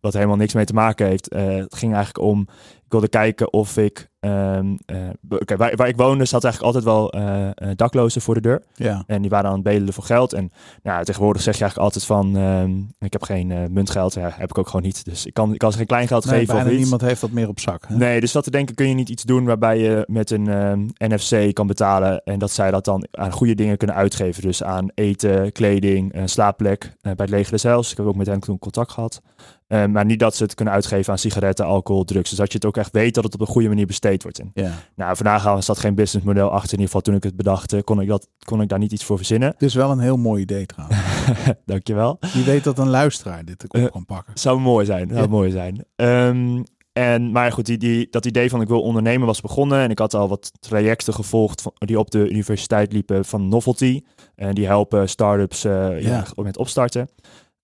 [0.00, 1.28] wat helemaal niks mee te maken heeft.
[1.28, 2.40] Eh, het ging eigenlijk om.
[2.84, 4.09] Ik wilde kijken of ik.
[4.20, 8.40] Ehm, eh, waar, waar ik woonde zat eigenlijk altijd wel eh, eh, daklozen voor de
[8.40, 8.62] deur.
[8.74, 9.04] Ja.
[9.06, 10.32] En die waren aan het bedelen voor geld.
[10.32, 10.52] En
[10.82, 12.36] nou, tegenwoordig zeg je eigenlijk altijd van.
[12.36, 14.14] ehm, ik heb geen muntgeld.
[14.14, 15.04] Ja, heb ik ook gewoon niet.
[15.04, 16.76] Dus ik kan, ik kan ze geen kleingeld Nee, geven of iets.
[16.76, 17.84] niemand heeft dat meer op zak.
[17.88, 17.96] Hè?
[17.96, 20.80] Nee, dus wat te denken, kun je niet iets doen waarbij je met een ehm,
[20.96, 24.42] NFC kan betalen en dat zij dat dan aan goede dingen kunnen uitgeven.
[24.42, 27.90] Dus aan eten, kleding, een slaapplek bij het leger zelfs.
[27.90, 29.20] Ik heb ook met hen toen contact gehad.
[29.70, 32.28] Eh, maar niet dat ze het kunnen uitgeven aan sigaretten, alcohol, drugs.
[32.28, 34.38] Dus dat je het ook echt weet dat het op een goede manier besteed wordt.
[34.38, 34.72] En, Ja.
[34.96, 36.64] nou, vandaag was dat geen businessmodel achter.
[36.72, 39.04] In ieder geval toen ik het bedacht, kon ik, dat, kon ik daar niet iets
[39.04, 39.48] voor verzinnen.
[39.48, 40.98] Het is wel een heel mooi idee trouwens.
[41.66, 42.18] Dankjewel.
[42.32, 44.38] Wie weet dat een luisteraar dit op Eh, kan pakken.
[44.38, 45.08] Zou mooi zijn.
[45.08, 45.26] Zou Ja.
[45.26, 45.84] mooi zijn.
[45.96, 49.78] Ehm, en, maar goed, die, die, dat idee van ik wil ondernemen was begonnen.
[49.80, 54.00] En ik had al wat trajecten gevolgd van, die op de universiteit liepen van Novelty.
[54.34, 56.24] En die helpen start-ups eh, ja.
[56.36, 56.42] Ja.
[56.42, 57.08] met opstarten.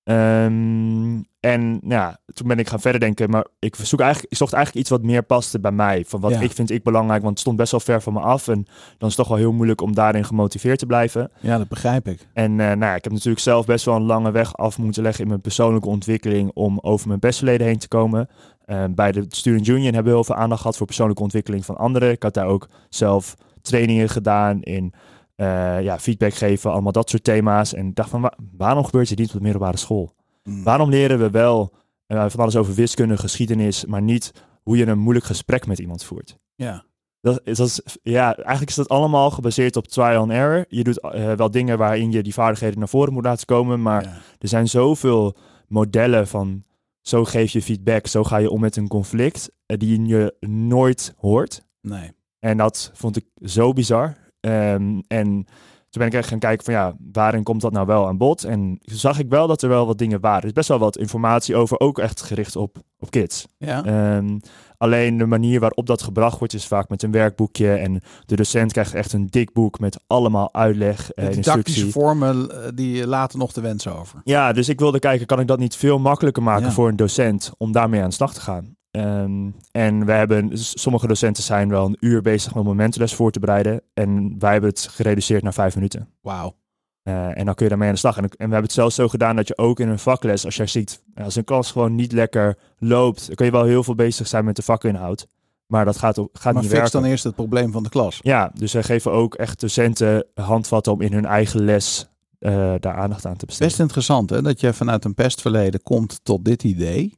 [0.06, 3.30] Ehm, en nou ja, toen ben ik gaan verder denken.
[3.30, 6.04] Maar ik, zoek eigenlijk, ik zocht eigenlijk iets wat meer paste bij mij.
[6.06, 6.40] Van wat Ja.
[6.40, 7.20] ik vind ik belangrijk.
[7.20, 8.48] Want het stond best wel ver van me af.
[8.48, 8.64] En
[8.98, 11.30] dan is het toch wel heel moeilijk om daarin gemotiveerd te blijven.
[11.40, 12.26] Ja, dat begrijp ik.
[12.32, 15.02] En eh, nou ja, ik heb natuurlijk zelf best wel een lange weg af moeten
[15.02, 18.28] leggen in mijn persoonlijke ontwikkeling om over mijn bestverleden heen te komen.
[18.64, 21.76] Eh, bij de Student Union hebben we heel veel aandacht gehad voor persoonlijke ontwikkeling van
[21.76, 22.10] anderen.
[22.10, 24.92] Ik had daar ook zelf trainingen gedaan in
[25.36, 27.74] eh, ja, feedback geven, allemaal dat soort thema's.
[27.74, 30.14] En ik dacht van, wa- waarom gebeurt dit niet op de middelbare school?
[30.44, 30.62] Mm.
[30.64, 31.72] Waarom leren we wel
[32.06, 36.04] eh, van alles over wiskunde, geschiedenis, maar niet hoe je een moeilijk gesprek met iemand
[36.04, 36.38] voert?
[36.54, 36.84] Ja.
[37.20, 40.64] Dat, is- dat is, ja, eigenlijk is dat allemaal gebaseerd op trial and error.
[40.68, 44.02] Je doet eh, wel dingen waarin je die vaardigheden naar voren moet laten komen, maar
[44.02, 44.18] ja.
[44.38, 45.36] er zijn zoveel
[45.68, 46.64] modellen van
[47.00, 51.64] zo geef je feedback, zo ga je om met een conflict, die je nooit hoort.
[51.80, 52.12] Nee.
[52.38, 54.16] En dat vond ik zo bizar.
[54.46, 55.44] Ehm, en
[55.90, 58.44] toen ben ik echt gaan kijken van ja, waarin komt dat nou wel aan bod?
[58.44, 60.40] En zag ik wel dat er wel wat dingen waren.
[60.40, 63.46] Er is best wel wat informatie over, ook echt gericht op, op kids.
[63.58, 63.84] Ja.
[63.84, 64.38] Ehm,
[64.78, 67.72] alleen de manier waarop dat gebracht wordt is vaak met een werkboekje.
[67.72, 71.92] En de docent krijgt echt een dik boek met allemaal uitleg en de didactische instructie.
[71.92, 74.20] vormen eh, die laten nog de wensen over.
[74.24, 76.72] Ja, dus ik wilde kijken, kan ik dat niet veel makkelijker maken Ja.
[76.72, 78.75] voor een docent om daarmee aan de slag te gaan?
[78.96, 83.30] Ehm, en we hebben, sommige docenten zijn wel een uur bezig om een momentenles voor
[83.30, 83.80] te bereiden.
[83.94, 86.08] En wij hebben het gereduceerd naar vijf minuten.
[86.20, 86.54] Wauw.
[87.02, 88.16] Eh, en dan kun je daarmee aan de slag.
[88.16, 90.56] En, en we hebben het zelfs zo gedaan dat je ook in een vakles, als
[90.56, 93.94] jij ziet, als een klas gewoon niet lekker loopt, dan kun je wel heel veel
[93.94, 95.26] bezig zijn met de vakinhoud.
[95.66, 96.90] Maar dat gaat, ook- gaat Maar niet werken.
[96.92, 98.18] dan eerst het probleem van de klas.
[98.22, 102.94] Ja, dus zij geven ook echt docenten handvatten om in hun eigen les eh, daar
[102.96, 103.68] aandacht aan te besteden.
[103.68, 107.14] Best interessant hè, dat je vanuit een pestverleden komt tot dit idee.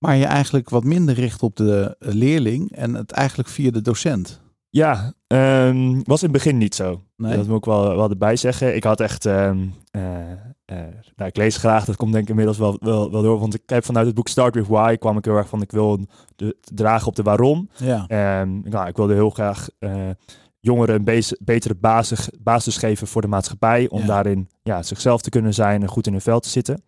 [0.00, 4.40] Maar je eigenlijk wat minder richt op de leerling en het eigenlijk via de docent.
[4.70, 7.00] Ja, ehm, was in het begin niet zo.
[7.16, 7.36] Nee.
[7.36, 8.76] Dat moet ik wel, wel erbij zeggen.
[8.76, 9.58] Ik had echt, ehm,
[9.90, 10.30] eh,
[10.64, 10.76] eh,
[11.16, 13.38] nou, ik lees graag, dat komt denk ik inmiddels wel, wel, wel door.
[13.38, 15.70] Want ik heb vanuit het boek Start With Why kwam ik heel erg van, ik
[15.70, 16.00] wil
[16.36, 17.68] de, dragen op de waarom.
[17.76, 20.08] Ja, Ehm, nou, ik wilde heel graag eh,
[20.60, 23.88] jongeren een betere basis, basis geven voor de maatschappij.
[23.88, 24.06] Om Ja.
[24.06, 26.82] daarin ja, zichzelf te kunnen zijn en goed in hun vel te zitten.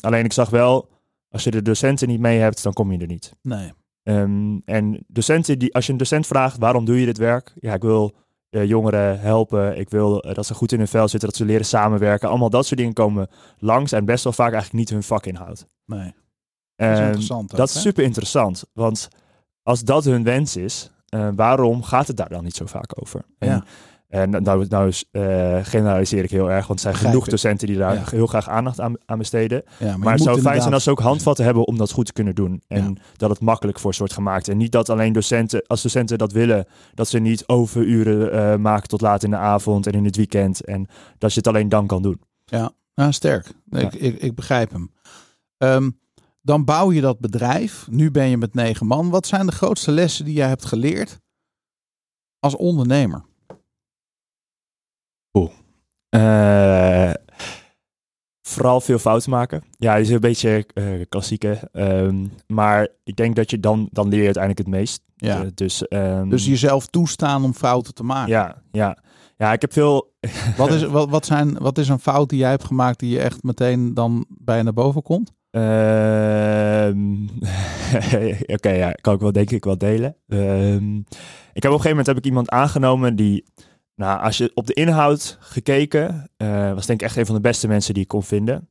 [0.00, 0.88] Alleen ik zag wel,
[1.28, 3.32] als je de docenten niet mee hebt, dan kom je er niet.
[3.42, 3.72] nee.
[4.02, 7.52] Ehm, en docenten, die, als je een docent vraagt, waarom doe je dit werk?
[7.60, 8.14] Ja, ik wil
[8.50, 9.78] eh, jongeren helpen.
[9.78, 12.28] Ik wil eh, dat ze goed in hun vel zitten, dat ze leren samenwerken.
[12.28, 15.66] Allemaal dat soort dingen komen langs en best wel vaak eigenlijk niet hun vakinhoud.
[15.84, 16.14] nee.
[16.76, 17.50] Dat is Ehm, interessant.
[17.52, 19.08] ook, dat is super interessant, want
[19.62, 23.24] als dat hun wens is, eh, waarom gaat het daar dan niet zo vaak over?
[23.38, 23.64] En, Ja.
[24.08, 27.94] En nou, nou eh, generaliseer ik heel erg, want er zijn genoeg docenten die daar
[27.94, 28.04] Ja.
[28.10, 29.62] heel graag aandacht aan, aan besteden.
[29.78, 32.06] Ja, maar, Maar, het zou fijn zijn als ze ook handvatten hebben om dat goed
[32.06, 32.62] te kunnen doen.
[32.66, 34.48] En dat het makkelijk voor ze wordt gemaakt.
[34.48, 38.88] En niet dat alleen docenten, als docenten dat willen, dat ze niet overuren eh, maken
[38.88, 40.64] tot laat in de avond en in het weekend.
[40.64, 40.86] En
[41.18, 42.20] dat je het alleen dan kan doen.
[42.44, 42.72] Ja,
[43.10, 43.52] sterk.
[43.64, 43.78] Ja.
[43.78, 44.92] Ik, ik, ik begrijp hem.
[45.56, 45.90] Ehm,
[46.42, 47.86] dan bouw je dat bedrijf.
[47.90, 49.10] Nu ben je met negen man.
[49.10, 51.20] Wat zijn de grootste lessen die jij hebt geleerd
[52.38, 53.26] als ondernemer?
[56.08, 57.10] Eh,
[58.42, 59.62] vooral veel fouten maken.
[59.78, 61.68] Ja, is een beetje eh klassieke.
[61.72, 65.02] Ehm, maar ik denk dat je dan, dan leer je uiteindelijk het meest.
[65.16, 65.42] Ja.
[65.42, 68.32] Eh, dus, ehm, Dus jezelf toestaan om fouten te maken.
[68.32, 68.98] ja, ja.
[69.36, 70.16] ja, ik heb veel
[70.56, 73.20] Wat, is, wat, wat, zijn, wat is een fout die jij hebt gemaakt die je
[73.20, 75.32] echt meteen dan bij naar boven komt?
[75.50, 77.22] Ehm,
[78.56, 80.16] Oké, ja, kan ik wel denk ik wel delen.
[81.52, 83.44] Ik heb op een gegeven moment heb ik iemand aangenomen die,
[83.98, 87.40] nou, als je op de inhoud gekeken, eh, was denk ik echt een van de
[87.40, 88.68] beste mensen die ik kon vinden.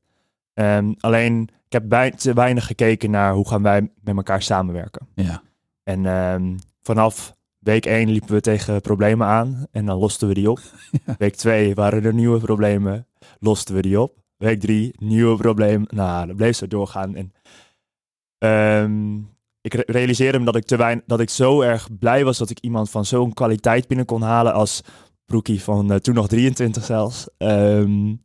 [0.54, 5.08] Ehm, alleen, ik heb bij, te weinig gekeken naar hoe gaan wij met elkaar samenwerken.
[5.16, 5.42] Ja.
[5.84, 10.52] En ehm, vanaf week 1 liepen we tegen problemen aan en dan losten we die
[10.52, 10.60] op.
[11.18, 13.08] Week 2 waren er nieuwe problemen,
[13.40, 14.16] losten we die op.
[14.38, 15.86] Week 3, nieuwe probleem.
[15.90, 17.16] Nou, dat bleef zo doorgaan.
[17.16, 17.34] En,
[18.38, 19.18] ehm,
[19.62, 22.50] ik re- realiseerde me dat ik, te weinig, dat ik zo erg blij was dat
[22.50, 24.82] ik iemand van zo'n kwaliteit binnen kon halen als
[25.28, 27.28] Broekie van eh, toen nog 23 zelfs.
[27.38, 28.16] Ehm,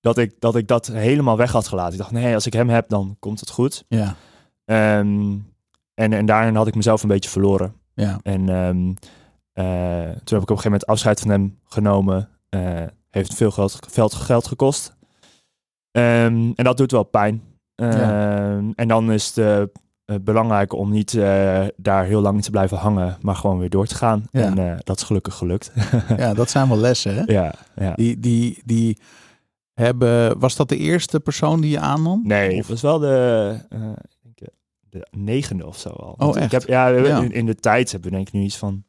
[0.00, 1.92] dat, ik, dat ik dat helemaal weg had gelaten.
[1.92, 3.84] Ik dacht, nee, als ik hem heb, dan komt het goed.
[3.88, 4.16] Ja.
[4.64, 5.38] Ehm,
[5.94, 7.74] en, en daarin had ik mezelf een beetje verloren.
[7.94, 8.20] Ja.
[8.22, 8.92] En ehm,
[9.52, 12.28] eh, toen heb ik op een gegeven moment afscheid van hem genomen.
[12.48, 14.96] Eh, heeft veel geld, geld, geld gekost.
[15.90, 17.42] En dat doet wel pijn.
[17.74, 19.62] En dan is eh,
[20.22, 23.94] belangrijk om niet eh, daar heel lang te blijven hangen, maar gewoon weer door te
[23.94, 24.26] gaan.
[24.30, 24.42] Ja.
[24.42, 25.72] En eh, dat is gelukkig gelukt.
[26.16, 27.14] ja, dat zijn wel lessen.
[27.14, 27.22] Hè?
[27.26, 27.92] ja, ja.
[27.94, 28.98] Die, die, die
[29.74, 30.38] hebben.
[30.38, 32.20] Was dat de eerste persoon die je aannam?
[32.24, 33.92] Nee, het was wel de, eh, eh,
[34.80, 36.14] de negende of zo al.
[36.16, 36.44] Want echt?
[36.44, 36.88] Ik heb, ja.
[36.88, 38.84] In, in de tijd hebben we denk ik nu iets van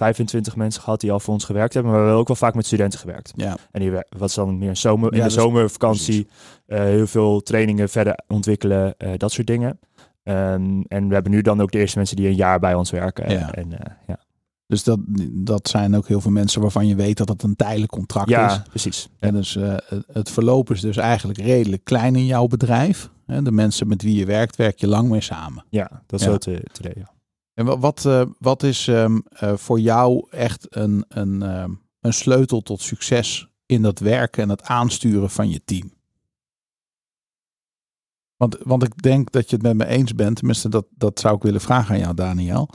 [0.00, 1.92] 25 mensen gehad die al voor ons gewerkt hebben.
[1.92, 3.32] Maar we hebben ook wel vaak met studenten gewerkt.
[3.36, 3.56] Ja.
[3.70, 6.26] En die wat dan meer zomer, in de zomervakantie
[6.66, 9.78] eh, heel veel trainingen verder ontwikkelen, eh, dat soort dingen.
[10.22, 12.90] Ehm, en we hebben nu dan ook de eerste mensen die een jaar bij ons
[12.90, 13.30] werken.
[13.30, 13.52] Ja.
[13.52, 14.18] En, eh, ja.
[14.66, 14.98] Dus dat,
[15.32, 18.34] dat zijn ook heel veel mensen waarvan je weet dat het een tijdelijk contract is.
[18.34, 19.08] ja, precies.
[19.18, 19.74] En dus eh,
[20.12, 23.10] het- verloop is dus eigenlijk redelijk klein in jouw bedrijf.
[23.26, 25.64] Hè, De mensen met wie je werkt, werk je lang mee samen.
[25.68, 26.32] Ja, dat is Ja.
[26.32, 27.12] zo te, te delen, ja.
[27.54, 32.12] En wa- wat, eh, wat is ehm, eh, voor jou echt een, een, ehm, een
[32.12, 35.92] sleutel tot succes in dat werken en het aansturen van je team?
[38.40, 40.36] Want, want ik denk dat je het met me eens bent.
[40.36, 42.68] Tenminste, dat, dat zou ik willen vragen aan jou, Daniel.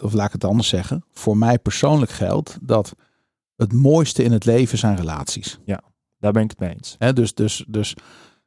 [0.00, 1.04] Of, laat ik het anders zeggen.
[1.12, 2.94] Voor mij persoonlijk geldt dat
[3.56, 5.58] het mooiste in het leven zijn relaties.
[6.18, 6.96] Daar ben ik het mee eens.
[7.14, 7.94] Dus, dus, dus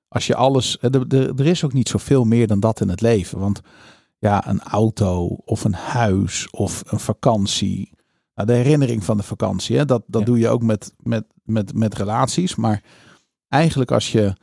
[0.08, 0.78] als je alles.
[0.82, 3.40] Er, is ook niet zoveel meer dan dat in het leven.
[3.40, 3.62] Want
[4.18, 7.92] ja, een auto of een huis of een vakantie.
[8.36, 10.28] Nou, de herinnering van de vakantie, hè, dat, dat Ja.
[10.28, 12.56] doe je ook met, met, met, met relaties.
[12.56, 12.84] Maar
[13.48, 14.34] eigenlijk als je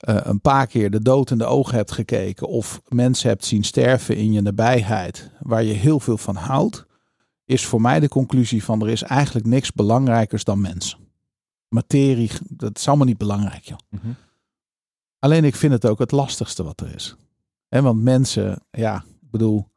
[0.00, 2.48] eh, een paar keer de dood in de ogen hebt gekeken.
[2.48, 5.30] of mensen hebt zien sterven in je nabijheid.
[5.40, 6.86] waar je heel veel van houdt.
[7.44, 10.98] is voor mij de conclusie van er is eigenlijk niks belangrijkers dan mensen
[11.70, 13.78] materie, dat is allemaal niet belangrijk, joh.
[13.88, 14.12] Mhm.
[15.18, 17.16] Alleen ik vind het ook het lastigste wat er is.
[17.68, 19.68] En want mensen, ja, ik bedoel,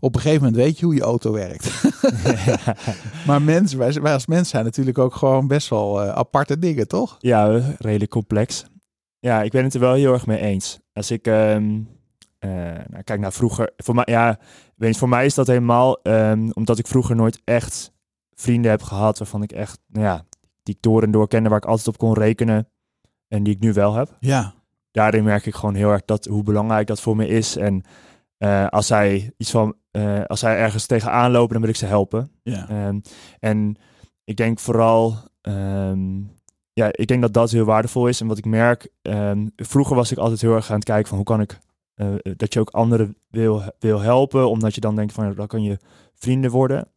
[0.00, 1.82] Op een gegeven moment weet je hoe je auto werkt.
[3.26, 6.88] maar mensen, wij, wij als mens zijn natuurlijk ook gewoon best wel eh, aparte dingen,
[6.88, 7.16] toch?
[7.18, 8.64] Ja, redelijk complex.
[9.26, 10.80] Ja, ik ben het er wel heel erg mee eens.
[10.92, 11.80] Als ik ehm,
[12.38, 12.50] eh,
[12.88, 14.38] nou, kijk naar vroeger, voor mij, ja,
[14.76, 17.92] weet je, voor mij is dat helemaal ehm, omdat ik vroeger nooit echt
[18.34, 20.24] vrienden heb gehad waarvan ik echt, nou ja,
[20.62, 22.68] die ik door en door kende, waar ik altijd op kon rekenen
[23.28, 24.16] en die ik nu wel heb.
[24.20, 24.54] Ja.
[24.90, 27.84] Daarin merk ik gewoon heel erg dat hoe belangrijk dat voor me is en
[28.38, 31.86] eh, als zij iets van, eh, als zij ergens tegenaan lopen, dan wil ik ze
[31.86, 32.30] helpen.
[32.42, 32.68] Ja.
[32.68, 33.00] Ehm,
[33.38, 33.76] en
[34.24, 35.16] ik denk vooral,
[36.78, 38.20] ja, ik denk dat dat heel waardevol is.
[38.20, 41.16] En wat ik merk, ehm, vroeger was ik altijd heel erg aan het kijken van
[41.16, 41.58] hoe kan ik,
[41.94, 45.62] eh, dat je ook anderen wil, wil helpen, omdat je dan denkt van, dan kan
[45.62, 45.78] je
[46.14, 46.88] vrienden worden.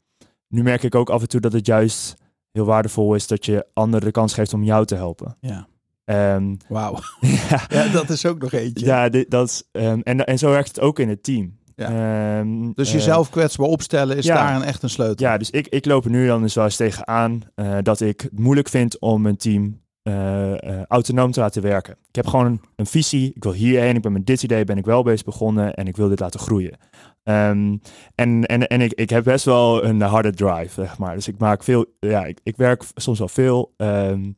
[0.48, 2.16] Nu merk ik ook af en toe dat het juist
[2.52, 5.38] heel waardevol is dat je anderen de kans geeft om jou te helpen.
[5.42, 5.68] ja.
[6.06, 7.00] Ehm, Wauw.
[7.50, 8.86] ja, Ja, dat is ook nog eentje.
[8.86, 11.59] ja dit, dat, ehm, en, en zo werkt het ook in het team.
[11.80, 12.40] Ja.
[12.40, 14.36] Ehm, Dus eh, jezelf kwetsbaar opstellen is ja.
[14.36, 15.28] daar een echt een sleutel.
[15.28, 18.22] Ja, dus ik, ik loop er nu dan dus wel eens tegenaan uh, dat ik
[18.22, 21.96] het moeilijk vind om mijn team uh, autonoom te laten werken.
[22.08, 23.32] Ik heb gewoon een, een, visie.
[23.36, 23.96] Ik wil hierheen.
[23.96, 26.40] Ik ben met dit idee ben ik wel bezig begonnen en ik wil dit laten
[26.40, 26.78] groeien.
[27.24, 27.82] Um,
[28.16, 31.16] en en, en ik, ik heb best wel een harde drive, zeg maar.
[31.16, 33.74] Dus ik maak veel, ja, ik, ik werk soms wel veel.
[33.78, 34.36] Um,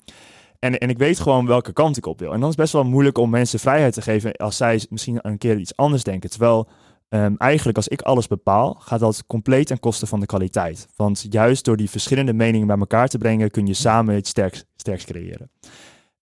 [0.60, 2.34] en, en ik weet gewoon welke kant ik op wil.
[2.34, 5.20] En dan is het best wel moeilijk om mensen vrijheid te geven als zij misschien
[5.22, 6.30] een keer iets anders denken.
[6.30, 6.68] Terwijl
[7.14, 10.88] um, eigenlijk als ik alles bepaal, gaat dat compleet ten koste van de kwaliteit.
[10.96, 14.66] Want juist door die verschillende meningen bij elkaar te brengen, kun je samen iets sterks,
[14.76, 15.52] sterks creëren.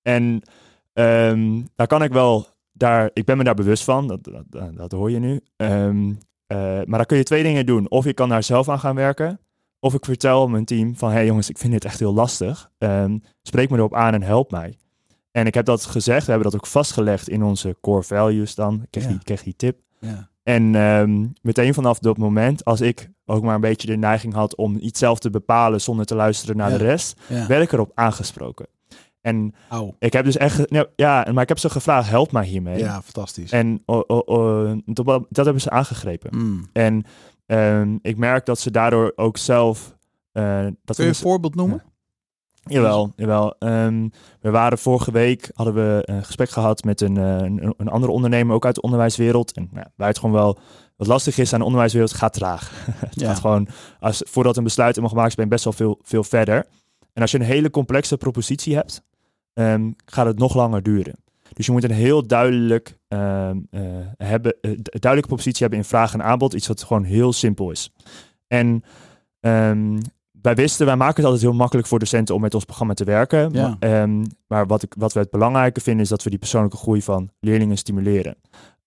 [0.01, 0.41] En
[0.93, 4.91] um, daar kan ik wel, daar, ik ben me daar bewust van, dat, dat, dat
[4.91, 5.41] hoor je nu.
[5.57, 6.17] Um, uh,
[6.57, 7.89] maar daar kun je twee dingen doen.
[7.89, 9.39] Of ik kan daar zelf aan gaan werken.
[9.79, 12.71] Of ik vertel mijn team van, hé hey jongens, ik vind dit echt heel lastig.
[13.41, 14.77] Spreek me erop aan en help mij.
[15.31, 18.81] En ik heb dat gezegd, we hebben dat ook vastgelegd in onze core values dan.
[18.81, 19.09] Ik kreeg, Ja.
[19.09, 19.79] die, ik kreeg die tip.
[19.99, 20.29] Ja.
[20.49, 24.55] En um, meteen vanaf dat moment, als ik ook maar een beetje de neiging had
[24.55, 26.77] om iets zelf te bepalen zonder te luisteren naar Ja.
[26.77, 27.47] de rest, Ja.
[27.47, 28.67] werd ik erop aangesproken.
[29.21, 29.53] En
[29.99, 32.77] ik heb dus echt, nou, ja, maar ik heb ze gevraagd, help mij hiermee.
[32.77, 33.51] Ja, fantastisch.
[33.51, 36.37] En oh, oh, oh, dat, dat hebben ze aangegrepen.
[36.37, 36.67] Mm.
[36.73, 37.03] En
[37.45, 39.97] ehm, ik merk dat ze daardoor ook zelf.
[40.31, 41.83] eh, dat Kun je een voorbeeld noemen?
[42.63, 43.55] Jawel, jawel.
[43.59, 44.07] Ehm,
[44.41, 48.11] we waren vorige week, hadden we een gesprek gehad met een, eh, een, een andere
[48.11, 49.51] ondernemer, ook uit de onderwijswereld.
[49.53, 50.57] En nou, waar het gewoon wel
[50.95, 52.85] wat lastig is aan de onderwijswereld, gaat traag.
[52.95, 53.27] het Ja.
[53.27, 53.67] gaat gewoon,
[53.99, 56.65] als, voordat een besluit helemaal gemaakt is, ben je best wel veel, veel verder.
[57.13, 59.01] En als je een hele complexe propositie hebt,
[59.53, 61.15] ehm, gaat het nog langer duren.
[61.53, 63.81] Dus je moet een heel duidelijk, ehm, eh,
[64.17, 64.61] hebben, d-
[65.01, 66.53] duidelijke propositie hebben in vraag en aanbod.
[66.53, 67.91] Iets wat gewoon heel simpel is.
[68.47, 68.83] En
[69.39, 69.97] ehm,
[70.41, 73.03] wij wisten, wij maken het altijd heel makkelijk voor docenten om met ons programma te
[73.03, 73.49] werken.
[73.51, 73.77] Ja.
[73.79, 76.77] Maar, ehm, maar wat, ik, wat we het belangrijke vinden is dat we die persoonlijke
[76.77, 78.35] groei van leerlingen stimuleren.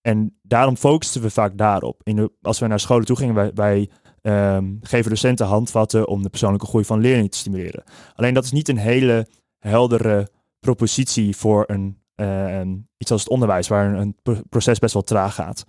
[0.01, 2.01] En daarom focusten we vaak daarop.
[2.03, 3.89] In de, als we naar scholen toe gingen, wij, wij
[4.21, 7.83] ehm, geven docenten handvatten om de persoonlijke groei van leerlingen te stimuleren.
[8.15, 9.27] Alleen dat is niet een hele
[9.59, 14.93] heldere propositie voor een, ehm, iets als het onderwijs, waar een, een pro- proces best
[14.93, 15.65] wel traag gaat.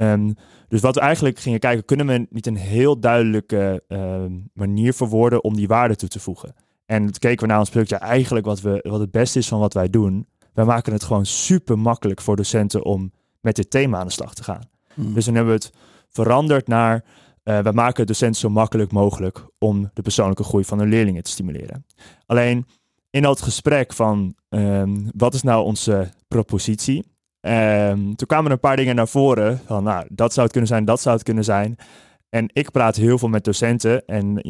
[0.00, 0.32] Ehm,
[0.68, 5.44] dus wat we eigenlijk gingen kijken, kunnen we niet een heel duidelijke ehm, manier verwoorden
[5.44, 6.54] om die waarde toe te voegen?
[6.86, 9.48] En toen keken we naar ons product, ja, eigenlijk wat, we, wat het beste is
[9.48, 13.70] van wat wij doen, wij maken het gewoon super makkelijk voor docenten om met dit
[13.70, 14.68] thema aan de slag te gaan.
[14.94, 15.14] Mm.
[15.14, 15.72] Dus dan hebben we het
[16.08, 17.04] veranderd naar,
[17.42, 21.30] eh we maken docenten zo makkelijk mogelijk om de persoonlijke groei van hun leerlingen te
[21.30, 21.86] stimuleren.
[22.26, 22.66] Alleen
[23.10, 27.04] in dat gesprek van, ehm, wat is nou onze propositie?
[27.40, 30.70] Ehm, toen kwamen er een paar dingen naar voren van, nou, dat zou het kunnen
[30.70, 31.76] zijn, dat zou het kunnen zijn.
[32.28, 34.46] En ik praat heel veel met docenten en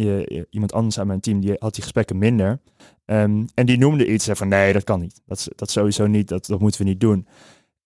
[0.50, 2.61] iemand anders aan mijn team die had die gesprekken minder.
[3.05, 5.22] Ehm, en die noemde iets van nee, dat kan niet.
[5.26, 7.26] Dat, dat sowieso niet, dat, dat moeten we niet doen.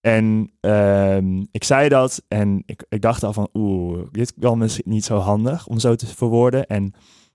[0.00, 4.90] En ehm, ik zei dat en ik, ik dacht al van oeh, dit kan misschien
[4.90, 6.66] niet zo handig om zo te verwoorden.
[6.66, 6.94] En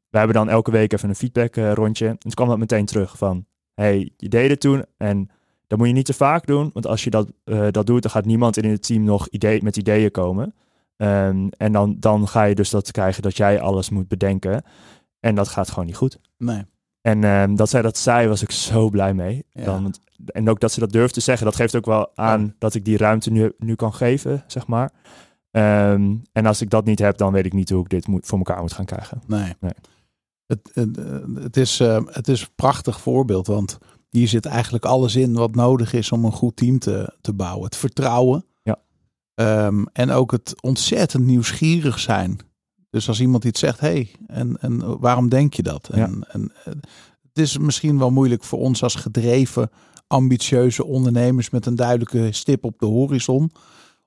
[0.10, 2.08] we hebben dan elke week even een feedback eh, rondje.
[2.08, 5.29] En toen kwam dat meteen terug van, hey, je deed het toen en
[5.69, 6.69] dat moet je niet te vaak doen.
[6.73, 9.63] Want als je dat, eh, dat doet, dan gaat niemand in het team nog idee,
[9.63, 10.53] met ideeën komen.
[10.97, 14.63] Ehm, en dan, dan ga je dus dat krijgen dat jij alles moet bedenken.
[15.19, 16.19] En dat gaat gewoon niet goed.
[16.38, 16.65] Nee.
[17.01, 19.45] En ehm, dat zij dat zei, was ik zo blij mee.
[19.49, 19.63] Ja.
[19.63, 19.93] Dan,
[20.25, 22.53] en ook dat ze dat durft te zeggen, dat geeft ook wel aan Ja.
[22.58, 24.91] dat ik die ruimte nu, nu kan geven, zeg maar.
[25.51, 28.25] Ehm, en als ik dat niet heb, dan weet ik niet hoe ik dit moet,
[28.25, 29.21] voor elkaar moet gaan krijgen.
[29.27, 29.53] Nee.
[29.60, 29.73] Nee.
[30.45, 30.95] Het, het,
[31.43, 33.77] het, is, eh, het is een prachtig voorbeeld, want
[34.10, 37.63] hier zit eigenlijk alles in wat nodig is om een goed team te, te bouwen.
[37.65, 38.45] Het vertrouwen.
[38.63, 38.78] Ja.
[39.36, 42.39] Ehm, en ook het ontzettend nieuwsgierig zijn.
[42.89, 45.89] Dus als iemand iets zegt, hé, hey, en, en waarom denk je dat?
[45.89, 46.74] En, en, eh,
[47.22, 49.69] het is misschien wel moeilijk voor ons als gedreven,
[50.08, 53.52] ambitieuze ondernemers met een duidelijke stip op de horizon.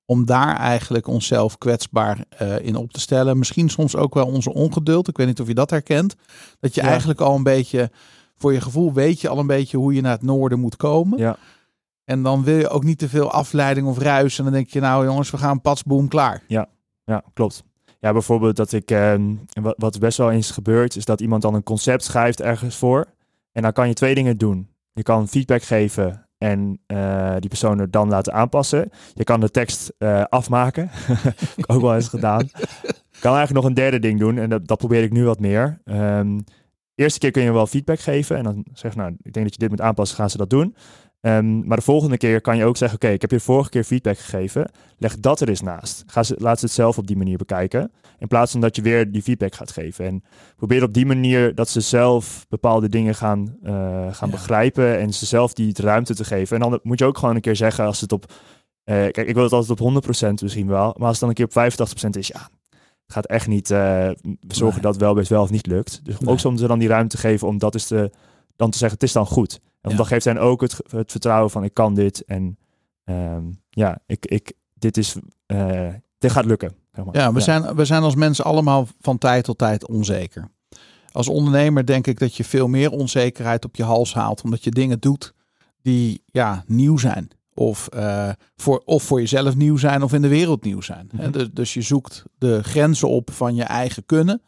[0.05, 3.39] om daar eigenlijk onszelf kwetsbaar eh, in op te stellen.
[3.39, 5.09] Misschien soms ook wel onze ongeduld.
[5.09, 6.15] Ik weet niet of je dat herkent.
[6.61, 6.89] Dat je Ja.
[6.89, 7.91] eigenlijk al een beetje,
[8.43, 11.19] voor je gevoel weet je al een beetje hoe je naar het noorden moet komen.
[11.19, 11.37] Ja.
[12.05, 14.39] En dan wil je ook niet te veel afleiding of ruis.
[14.39, 16.43] En dan denk je, nou jongens, we gaan patsboom klaar.
[17.05, 17.65] Ja, klopt.
[18.01, 19.35] Ja, bijvoorbeeld dat ik, ehm,
[19.77, 23.07] wat, best wel eens gebeurt, is dat iemand dan een concept schrijft ergens voor.
[23.53, 24.69] En dan kan je twee dingen doen.
[24.93, 28.91] Je kan feedback geven en eh, die persoon er dan laten aanpassen.
[29.15, 30.91] Je kan de tekst eh, afmaken.
[31.67, 32.41] Ook wel eens gedaan.
[32.41, 35.41] Ik kan eigenlijk nog een derde ding doen en dat, dat probeer ik nu wat
[35.41, 35.81] meer.
[37.03, 39.45] Ehm, eerste keer kun je wel feedback geven en dan zeg je, nou, ik denk
[39.45, 40.75] dat je dit moet aanpassen, gaan ze dat doen.
[41.21, 43.85] Ehm, maar de volgende keer kan je ook zeggen, oké, ik heb je vorige keer
[43.85, 44.71] feedback gegeven.
[44.99, 46.03] Leg dat er eens naast.
[46.07, 47.93] Ga ze, laat ze het zelf op die manier bekijken.
[48.19, 50.05] In plaats van dat je weer die feedback gaat geven.
[50.07, 50.23] En
[50.57, 53.73] probeer op die manier dat ze zelf bepaalde dingen gaan, eh,
[54.11, 54.35] gaan Ja.
[54.37, 54.99] begrijpen.
[54.99, 56.57] En ze zelf die ruimte te geven.
[56.61, 58.33] En dan moet je ook gewoon een keer zeggen als het op...
[58.85, 60.95] eh, kijk, ik wil het altijd op 100% misschien wel.
[60.97, 62.49] Maar als het dan een keer op 85% is, ja...
[63.13, 64.15] Gaat echt niet we
[64.49, 64.93] zorgen Nee.
[64.93, 66.01] dat wel best wel of niet lukt.
[66.05, 66.31] Dus Nee.
[66.31, 68.11] ook soms ze dan die ruimte geven om dat is te,
[68.57, 69.61] dan te zeggen, het is dan goed.
[69.81, 69.97] En Ja.
[69.97, 72.25] dan geeft hen ook het, het vertrouwen van ik kan dit.
[72.25, 72.59] En
[73.05, 76.73] ehm, ja, ik, ik, dit, is, eh, dit gaat lukken.
[76.93, 77.17] Zeg maar.
[77.17, 80.51] Ja, we, Zijn, we zijn als mensen allemaal van tijd tot tijd onzeker.
[81.13, 84.43] Als ondernemer denk ik dat je veel meer onzekerheid op je hals haalt.
[84.43, 85.35] Omdat je dingen doet
[85.83, 87.29] die ja, nieuw zijn.
[87.55, 91.09] Of, eh, voor, of voor jezelf nieuw zijn of in de wereld nieuw zijn.
[91.13, 91.31] Mhm.
[91.31, 94.43] dus, dus je zoekt de grenzen op van je eigen kunnen.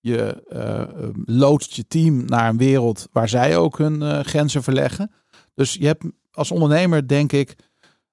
[0.00, 5.10] Je eh, loodst je team naar een wereld waar zij ook hun eh, grenzen verleggen.
[5.54, 7.56] Dus je hebt als ondernemer, denk ik,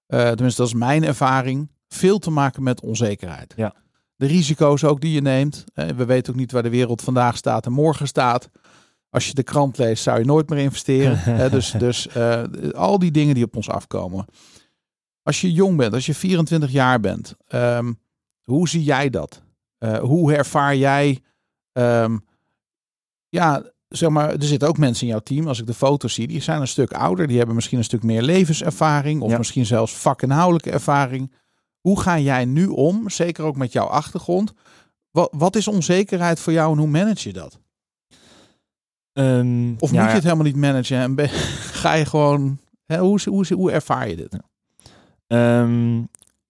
[0.07, 3.53] tenminste dat is mijn ervaring, veel te maken met onzekerheid.
[3.55, 3.75] Ja.
[4.15, 5.63] De risico's ook die je neemt.
[5.73, 8.49] We weten ook niet waar de wereld vandaag staat en morgen staat.
[9.15, 11.19] Als je de krant leest, zou je nooit meer investeren.
[11.51, 14.25] Dus dus eh, al die dingen die op ons afkomen.
[15.23, 17.93] Als je jong bent, als je 24 jaar bent, ehm,
[18.43, 19.41] hoe zie jij dat?
[19.77, 21.19] Eh, hoe ervaar jij,
[21.71, 22.17] ehm,
[23.29, 26.27] ja, zeg maar, er zitten ook mensen in jouw team, als ik de foto's zie,
[26.27, 29.37] die zijn een stuk ouder, die hebben misschien een stuk meer levenservaring of Ja.
[29.37, 31.31] misschien zelfs vakinhoudelijke ervaring.
[31.79, 34.53] Hoe ga jij nu om, zeker ook met jouw achtergrond?
[35.11, 37.59] Wat, wat is onzekerheid voor jou en hoe manage je dat?
[39.15, 41.29] Ehm, Of ja, moet je het helemaal niet managen en ben-
[41.83, 44.37] ga je gewoon, hè, hoe, hoe, hoe ervaar je dit?
[45.27, 45.97] Ehm,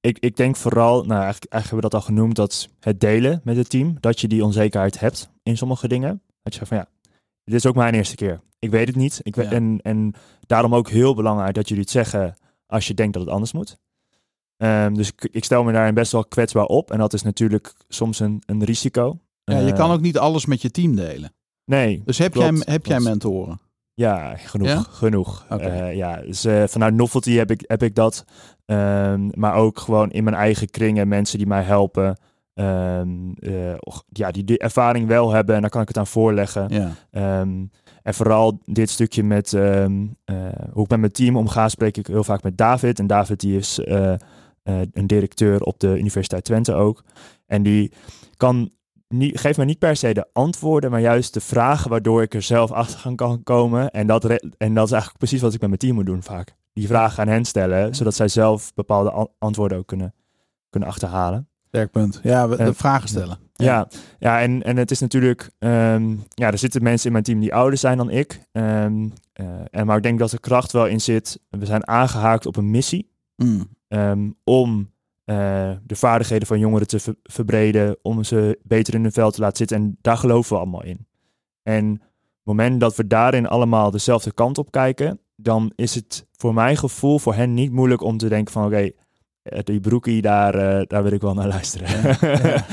[0.01, 3.41] ik, ik denk vooral, nou eigenlijk, eigenlijk hebben we dat al genoemd, dat het delen
[3.43, 6.21] met het team, dat je die onzekerheid hebt in sommige dingen.
[6.43, 6.88] Dat je zegt van ja,
[7.43, 8.39] dit is ook mijn eerste keer.
[8.60, 9.19] Ik weet het niet.
[9.23, 9.43] Ik Ja.
[9.51, 10.13] en, en
[10.47, 12.36] daarom ook heel belangrijk dat jullie het zeggen
[12.67, 13.78] als je denkt dat het anders moet.
[14.58, 16.91] Ehm, dus ik, ik stel me daarin best wel kwetsbaar op.
[16.91, 19.19] En dat is natuurlijk soms een, een risico.
[19.43, 21.34] Ja, je Eh, kan ook niet alles met je team delen.
[21.65, 23.60] Nee, Dus heb, klopt, jij, heb jij mentoren?
[23.95, 24.67] Ja, genoeg.
[24.67, 24.86] Ja?
[24.89, 25.45] genoeg.
[25.49, 28.25] Eh, ja, dus eh, vanuit Novelty heb ik, heb ik dat.
[28.65, 32.17] Ehm, maar ook gewoon in mijn eigen kringen mensen die mij helpen.
[32.54, 33.73] Ehm, eh,
[34.10, 36.67] ja, die de ervaring wel hebben en daar kan ik het aan voorleggen.
[36.69, 36.91] Ja.
[37.12, 37.65] Ehm,
[38.01, 39.51] en vooral dit stukje met
[40.71, 42.99] hoe ik met mijn team omga, spreek ik heel vaak met David.
[42.99, 43.80] En David die is
[44.63, 47.04] een directeur op de Universiteit Twente ook.
[47.45, 47.91] En die
[48.38, 48.71] kan
[49.17, 52.41] niet, geeft mij niet per se de antwoorden, maar juist de vragen waardoor ik er
[52.41, 53.91] zelf achter kan komen.
[53.91, 54.25] En dat,
[54.58, 56.56] en dat is eigenlijk precies wat ik met mijn team moet doen vaak.
[56.73, 60.13] Die vragen aan hen stellen, zodat zij zelf bepaalde an- antwoorden ook kunnen,
[60.69, 61.47] kunnen achterhalen.
[61.67, 62.19] Sterk punt.
[62.23, 63.38] Ja, we, de vragen stellen.
[63.54, 63.88] Ja,
[64.19, 67.54] ja en, en het is natuurlijk, ehm, ja, er zitten mensen in mijn team die
[67.54, 68.41] ouder zijn dan ik.
[68.51, 71.39] Ehm, eh, en, maar ik denk dat de kracht wel in zit.
[71.49, 73.67] We zijn aangehaakt op een missie Mm.
[73.88, 74.93] ehm, om
[75.25, 79.41] eh, de vaardigheden van jongeren te ver- verbreden, om ze beter in hun vel te
[79.41, 79.77] laten zitten.
[79.77, 81.07] En daar geloven we allemaal in.
[81.63, 86.27] En op het moment dat we daarin allemaal dezelfde kant op kijken, dan is het
[86.31, 88.89] voor mijn gevoel voor hen niet moeilijk om te denken van oké,
[89.41, 91.88] eh, die broekie, daar, eh, daar wil ik wel naar luisteren.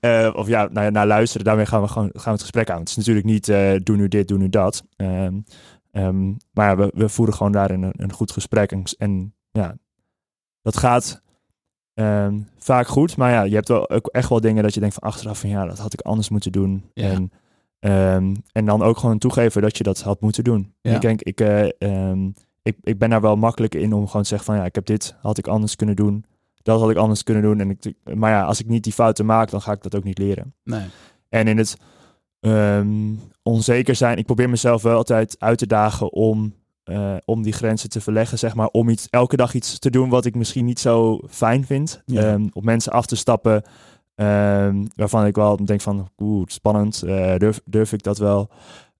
[0.00, 2.78] Eh, of ja, naar, naar luisteren, daarmee gaan we gewoon gaan we het gesprek aan.
[2.78, 4.84] Het is natuurlijk niet eh, doe nu dit, doe nu dat.
[4.96, 5.40] Ehm,
[5.90, 8.72] ehm, maar ja, we, we voeren gewoon daarin een, een goed gesprek.
[8.72, 9.76] En, en ja,
[10.62, 11.22] dat gaat
[11.94, 13.16] ehm, vaak goed.
[13.16, 15.48] Maar ja, je hebt wel ook echt wel dingen dat je denkt van achteraf van
[15.48, 16.84] ja, dat had ik anders moeten doen.
[16.94, 17.10] Ja.
[17.10, 17.32] En,
[17.78, 20.74] ehm, en dan ook gewoon toegeven dat je dat had moeten doen.
[20.80, 20.94] Ja.
[20.94, 22.30] Ik denk, ik, eh, ehm,
[22.62, 24.86] ik, ik ben daar wel makkelijk in om gewoon te zeggen van ja, ik heb
[24.86, 26.24] dit, had ik anders kunnen doen.
[26.62, 27.60] Dat had ik anders kunnen doen.
[27.60, 30.04] En ik, maar ja, als ik niet die fouten maak, dan ga ik dat ook
[30.04, 30.54] niet leren.
[30.62, 30.86] Nee.
[31.28, 31.76] En in het
[33.42, 36.54] onzeker zijn, ik probeer mezelf wel altijd uit te dagen om,
[36.84, 38.66] eh, om die grenzen te verleggen, zeg maar.
[38.68, 42.02] Om iets, elke dag iets te doen wat ik misschien niet zo fijn vind.
[42.06, 42.22] Ja.
[42.22, 43.62] Ehm, op mensen af te stappen
[44.14, 48.48] ehm, waarvan ik wel denk van, oeh, spannend, eh, durf, durf ik dat wel?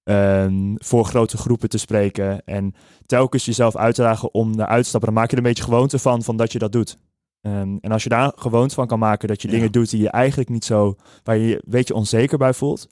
[0.05, 2.75] Ehm, voor grote groepen te spreken en
[3.07, 5.13] telkens jezelf uit te dagen om naar uit te stappen.
[5.13, 6.99] Dan maak je er een beetje gewoonte van, van dat je dat doet.
[7.41, 9.55] En als je daar gewoonte van kan maken dat je Ja.
[9.55, 12.89] dingen doet die je eigenlijk niet zo, waar je je een beetje onzeker bij voelt,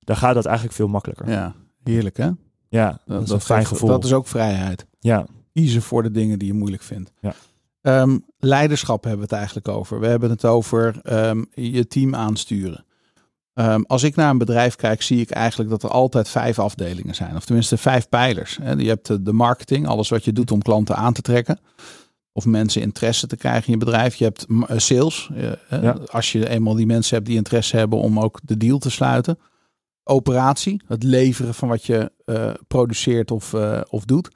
[0.00, 1.30] dan gaat dat eigenlijk veel makkelijker.
[1.30, 2.30] Ja, heerlijk hè?
[3.06, 3.88] Dat, is een fijn gevoel.
[3.88, 4.86] Dat is ook vrijheid.
[5.00, 7.12] Ja, Kiezen voor de dingen die je moeilijk vindt.
[7.20, 7.34] Ja.
[7.80, 10.00] Ehm, leiderschap hebben we het eigenlijk over.
[10.00, 12.84] We hebben het over ehm, je team aansturen.
[13.54, 17.14] Ehm, als ik naar een bedrijf kijk, zie ik eigenlijk dat er altijd vijf afdelingen
[17.14, 17.36] zijn.
[17.36, 18.58] Of tenminste vijf pijlers.
[18.76, 21.58] Je hebt de- marketing, alles wat je doet om klanten aan te trekken.
[22.32, 24.14] Of mensen interesse te krijgen in je bedrijf.
[24.14, 25.30] Je hebt eh, sales.
[25.68, 25.96] eh, Ja.
[26.10, 29.38] Als je eenmaal die mensen hebt die interesse hebben om ook de deal te sluiten.
[30.04, 34.28] Operatie, het leveren van wat je eh, produceert of, eh, of doet.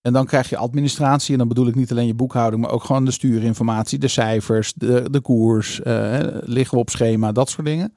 [0.00, 1.32] En dan krijg je administratie.
[1.32, 4.72] En dan bedoel ik niet alleen je boekhouding, maar ook gewoon de stuurinformatie, de cijfers,
[4.72, 7.94] de, de koers, eh, liggen we op schema, dat soort dingen.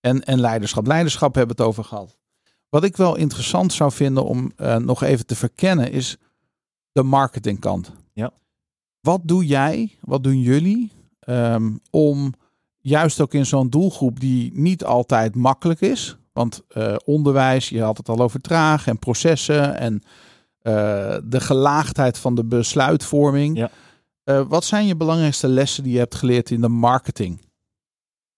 [0.00, 0.86] En, en leiderschap.
[0.86, 2.18] Leiderschap hebben we het over gehad.
[2.68, 6.16] Wat ik wel interessant zou vinden om nog even te verkennen is
[6.92, 7.92] de marketingkant.
[8.12, 8.32] Ja.
[9.00, 12.34] Wat doe jij, wat doen jullie ehm, om
[12.86, 16.16] juist ook in zo'n doelgroep die niet altijd makkelijk is.
[16.36, 20.02] Want eh, onderwijs, je had het al over traag en processen en
[20.62, 23.56] eh, de gelaagdheid van de besluitvorming.
[23.56, 23.70] Ja.
[24.24, 27.40] Eh, wat zijn je belangrijkste lessen die je hebt geleerd in de marketing?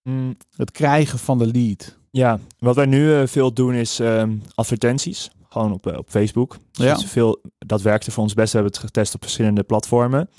[0.03, 1.97] Mm, Het krijgen van de lead.
[2.11, 2.39] ja.
[2.59, 5.29] wat wij nu veel doen is ehm, advertenties.
[5.49, 6.57] Gewoon op, op Facebook.
[6.71, 6.97] Dus Ja.
[6.97, 8.51] veel, dat werkte voor ons best.
[8.53, 10.29] We hebben het getest op verschillende platformen.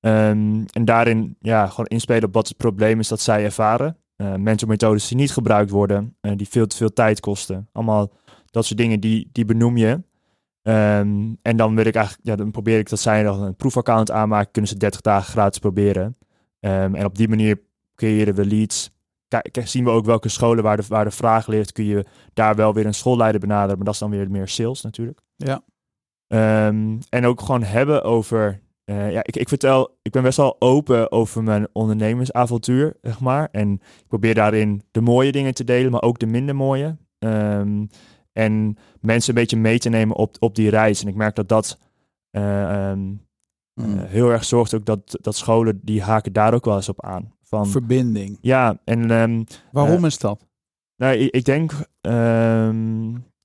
[0.00, 3.96] Ehm, en daarin ja, gewoon inspelen op wat het probleem is dat zij ervaren.
[4.20, 7.68] Eh mentormethodes die niet gebruikt worden, eh, die veel te veel tijd kosten.
[7.72, 8.12] Allemaal
[8.50, 10.02] dat soort dingen, die, die benoem je.
[10.62, 14.10] Ehm, en dan wil ik eigenlijk, ja, dan probeer ik dat zij dan een proefaccount
[14.10, 16.16] aanmaken, kunnen ze 30 dagen gratis proberen.
[16.60, 17.60] Ehm, en op die manier
[17.94, 18.90] creëren we leads.
[19.28, 22.54] Kijk, zien we ook welke scholen waar de, waar de vraag ligt, kun je daar
[22.54, 25.20] wel weer een schoolleider benaderen, maar dat is dan weer meer sales natuurlijk.
[25.36, 25.62] Ja.
[26.26, 28.60] Ehm, en ook gewoon hebben over.
[28.90, 33.48] Eh, ja, ik, ik vertel, ik ben best wel open over mijn ondernemersavontuur, zeg maar.
[33.52, 36.96] En ik probeer daarin de mooie dingen te delen, maar ook de minder mooie.
[37.18, 37.86] Ehm,
[38.32, 41.02] en mensen een beetje mee te nemen op, op die reis.
[41.02, 41.78] En ik merk dat dat
[42.30, 43.00] eh, ehm,
[43.74, 43.98] Hmm.
[43.98, 47.04] eh, heel erg zorgt ook dat, dat scholen die haken daar ook wel eens op
[47.04, 47.32] aan.
[47.42, 48.38] Van, Verbinding.
[48.40, 50.46] ja, en ehm, Waarom is dat?
[50.96, 51.72] nou, ik, ik denk,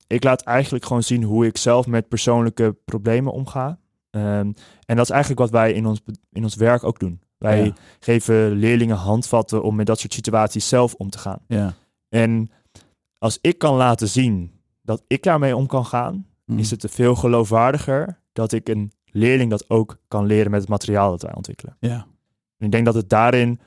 [0.08, 3.80] ik laat eigenlijk gewoon zien hoe ik zelf met persoonlijke problemen omga.
[4.16, 4.52] Ehm,
[4.86, 6.02] en dat is eigenlijk wat wij in ons,
[6.32, 7.20] in ons werk ook doen.
[7.38, 7.74] Wij Ja.
[8.00, 11.40] geven leerlingen handvatten om met dat soort situaties zelf om te gaan.
[11.48, 11.74] Ja.
[12.10, 12.50] En
[13.18, 14.52] als ik kan laten zien
[14.82, 16.58] dat ik daarmee om kan gaan, Hmm.
[16.58, 21.10] is het veel geloofwaardiger dat ik een leerling dat ook kan leren met het materiaal
[21.10, 21.78] dat wij ontwikkelen.
[21.80, 22.06] Ja.
[22.58, 23.60] En ik denk dat het daarin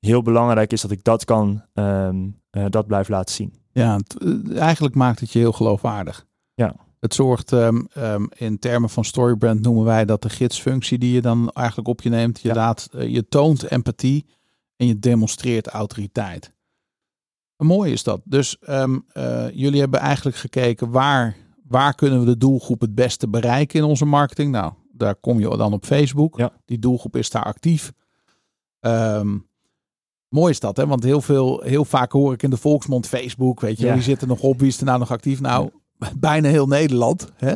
[0.00, 2.16] heel belangrijk is dat ik dat kan, ehm,
[2.50, 3.54] eh, dat blijf laten zien.
[3.72, 6.26] Ja, eh, eigenlijk maakt het je heel geloofwaardig.
[6.54, 6.74] Ja.
[7.00, 11.20] Het zorgt ehm, ehm, in termen van storybrand noemen wij dat de gidsfunctie die je
[11.20, 12.40] dan eigenlijk op je neemt.
[12.40, 12.54] Je, Ja.
[12.54, 14.26] laat, eh, je toont empathie
[14.76, 16.52] en je demonstreert autoriteit.
[17.56, 18.20] Mooi is dat.
[18.24, 21.36] Dus ehm, eh, jullie hebben eigenlijk gekeken waar,
[21.68, 24.50] waar kunnen we de doelgroep het beste bereiken in onze marketing.
[24.52, 26.38] Nou, daar kom je dan op Facebook.
[26.38, 26.52] Ja.
[26.64, 27.92] Die doelgroep is daar actief.
[30.28, 30.86] Mooi is dat, hè?
[30.86, 33.92] Want heel, veel, heel vaak hoor ik in de volksmond Facebook, weet je, Ja.
[33.92, 35.40] wie zit er nog op, wie is er nou nog actief?
[35.40, 35.70] Nou,
[36.18, 37.28] bijna heel Nederland.
[37.36, 37.54] Hè?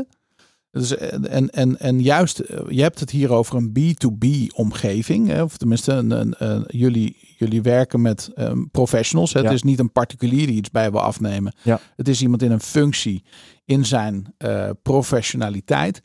[0.71, 5.29] Dus, en, en, en, en juist, eh, je hebt het hier over een B2B omgeving.
[5.29, 5.43] Hè?
[5.43, 9.33] Of tenminste, een, een, een- jullie, jullie werken met ehm, professionals.
[9.33, 9.39] Hè?
[9.41, 9.45] Ja.
[9.45, 11.53] Het is niet een particulier die iets bij wil afnemen.
[11.63, 11.81] Ja.
[11.97, 13.25] Het is iemand in een functie,
[13.65, 16.01] in zijn eh, professionaliteit.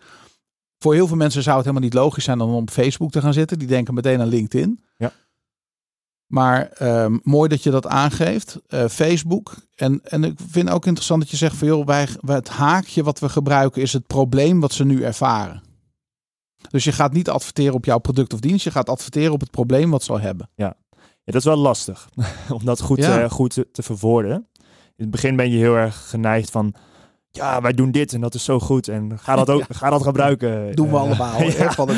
[0.79, 3.33] Voor heel veel mensen zou het helemaal niet logisch zijn om op Facebook te gaan
[3.33, 3.59] zitten.
[3.59, 4.79] Die denken meteen aan LinkedIn.
[4.97, 5.11] Ja.
[6.27, 8.59] Maar ehm, mooi dat je dat aangeeft.
[8.67, 9.53] Eh, Facebook.
[9.75, 13.19] En, en ik vind ook interessant dat je zegt van joh, wij, het haakje wat
[13.19, 15.63] we gebruiken is het probleem wat ze nu ervaren.
[16.69, 18.63] Dus je gaat niet adverteren op jouw product of dienst.
[18.63, 20.49] Je gaat adverteren op het probleem wat ze al hebben.
[20.55, 20.75] Ja,
[21.23, 22.09] dat is wel lastig
[22.57, 23.21] om dat goed, Ja.
[23.21, 24.47] eh, goed te, te verwoorden.
[24.95, 26.73] In het begin ben je heel erg geneigd van,
[27.29, 30.03] ja, wij doen dit en dat is zo goed en ga dat ook, ga dat
[30.03, 30.75] gebruiken.
[30.75, 31.41] Doen we Eh, allemaal.
[31.51, 31.71] ja.
[31.71, 31.89] Van.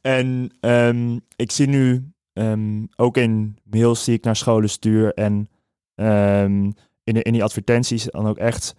[0.00, 5.48] En ehm, ik zie nu ehm, ook in mails die ik naar scholen stuur en
[5.94, 6.62] ehm,
[7.04, 8.74] in, de, in die advertenties dan ook echt.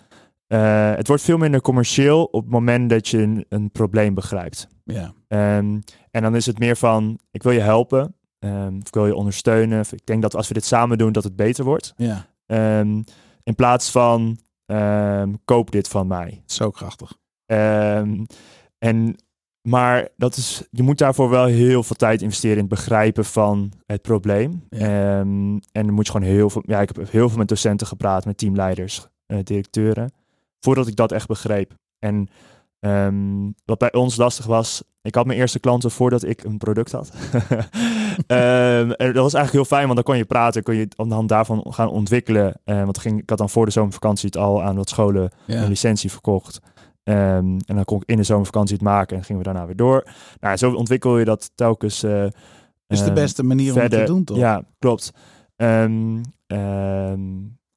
[0.47, 4.67] eh, het wordt veel minder commercieel op het moment dat je een, een probleem begrijpt.
[4.83, 5.13] Ja.
[5.27, 5.79] Ehm,
[6.11, 9.79] en dan is het meer van, ik wil je helpen, of ik wil je ondersteunen.
[9.79, 11.93] Of ik denk dat als we dit samen doen, dat het beter wordt.
[11.97, 12.27] ja,
[13.43, 14.37] in plaats van,
[15.45, 16.41] koop dit van mij.
[16.45, 17.17] zo krachtig.
[18.77, 19.15] En,
[19.69, 23.71] maar dat is, je moet daarvoor wel heel veel tijd investeren in het begrijpen van
[23.85, 24.63] het probleem.
[24.69, 24.79] Ja.
[24.79, 27.87] Ehm, en dan moet je gewoon heel veel, ja, ik heb heel veel met docenten
[27.87, 30.11] gepraat, met teamleiders, eh, directeuren,
[30.59, 31.73] voordat ik dat echt begreep.
[31.99, 32.29] En
[32.79, 36.91] Ehm, wat bij ons lastig was, ik had mijn eerste klanten voordat ik een product
[36.91, 37.11] had.
[38.27, 41.09] Ehm, en dat was eigenlijk heel fijn, want dan kon je praten, kon je aan
[41.09, 42.53] de hand daarvan gaan ontwikkelen.
[42.63, 45.61] Eh, want ging, ik had dan voor de zomervakantie het al aan wat scholen Ja.
[45.61, 46.59] een licentie verkocht.
[47.03, 49.75] Ehm, en dan kon ik in de zomervakantie het maken en gingen we daarna weer
[49.75, 50.03] door.
[50.39, 52.03] Nou, zo ontwikkel je dat telkens.
[52.03, 52.23] eh,
[52.87, 54.37] is de ehm, beste manier om het te doen, toch?
[54.37, 55.11] Ja, klopt.
[55.55, 56.17] Ehm,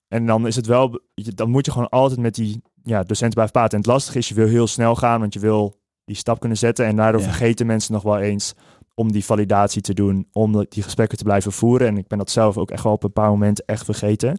[0.09, 3.53] en dan is het wel, dan moet je gewoon altijd met die ja, docenten blijven
[3.53, 3.73] praten.
[3.73, 6.59] En het lastige is, je wil heel snel gaan, want je wil die stap kunnen
[6.59, 6.87] zetten.
[6.87, 7.27] En daardoor Ja.
[7.27, 8.55] vergeten mensen nog wel eens
[8.95, 11.87] om die validatie te doen, om die gesprekken te blijven voeren.
[11.89, 14.39] En ik ben dat zelf ook echt wel op een paar momenten echt vergeten.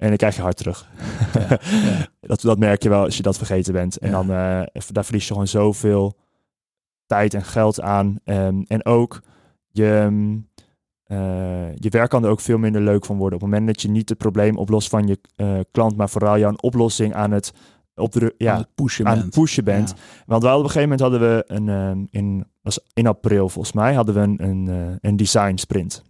[0.00, 0.88] En dan krijg je hard terug.
[1.34, 2.06] Ja, ja.
[2.20, 3.98] dat, dat merk je wel als je dat vergeten bent.
[3.98, 4.22] En Ja.
[4.22, 6.16] dan eh, daar verlies je gewoon zoveel
[7.06, 8.18] tijd en geld aan.
[8.24, 9.20] Ehm, en ook
[9.70, 10.48] je, mm,
[11.04, 13.34] eh, je werk kan er ook veel minder leuk van worden.
[13.34, 16.38] Op het moment dat je niet het probleem oplost van je eh, klant, maar vooral
[16.38, 17.52] jouw oplossing aan het,
[17.94, 19.24] opdru- Ja, ja, het pushen aan bent.
[19.24, 19.94] het pushen bent.
[20.26, 23.48] Want we hadden op een gegeven moment hadden we een, ehm, in, was in april
[23.48, 26.02] volgens mij, hadden we een, een, een design sprint.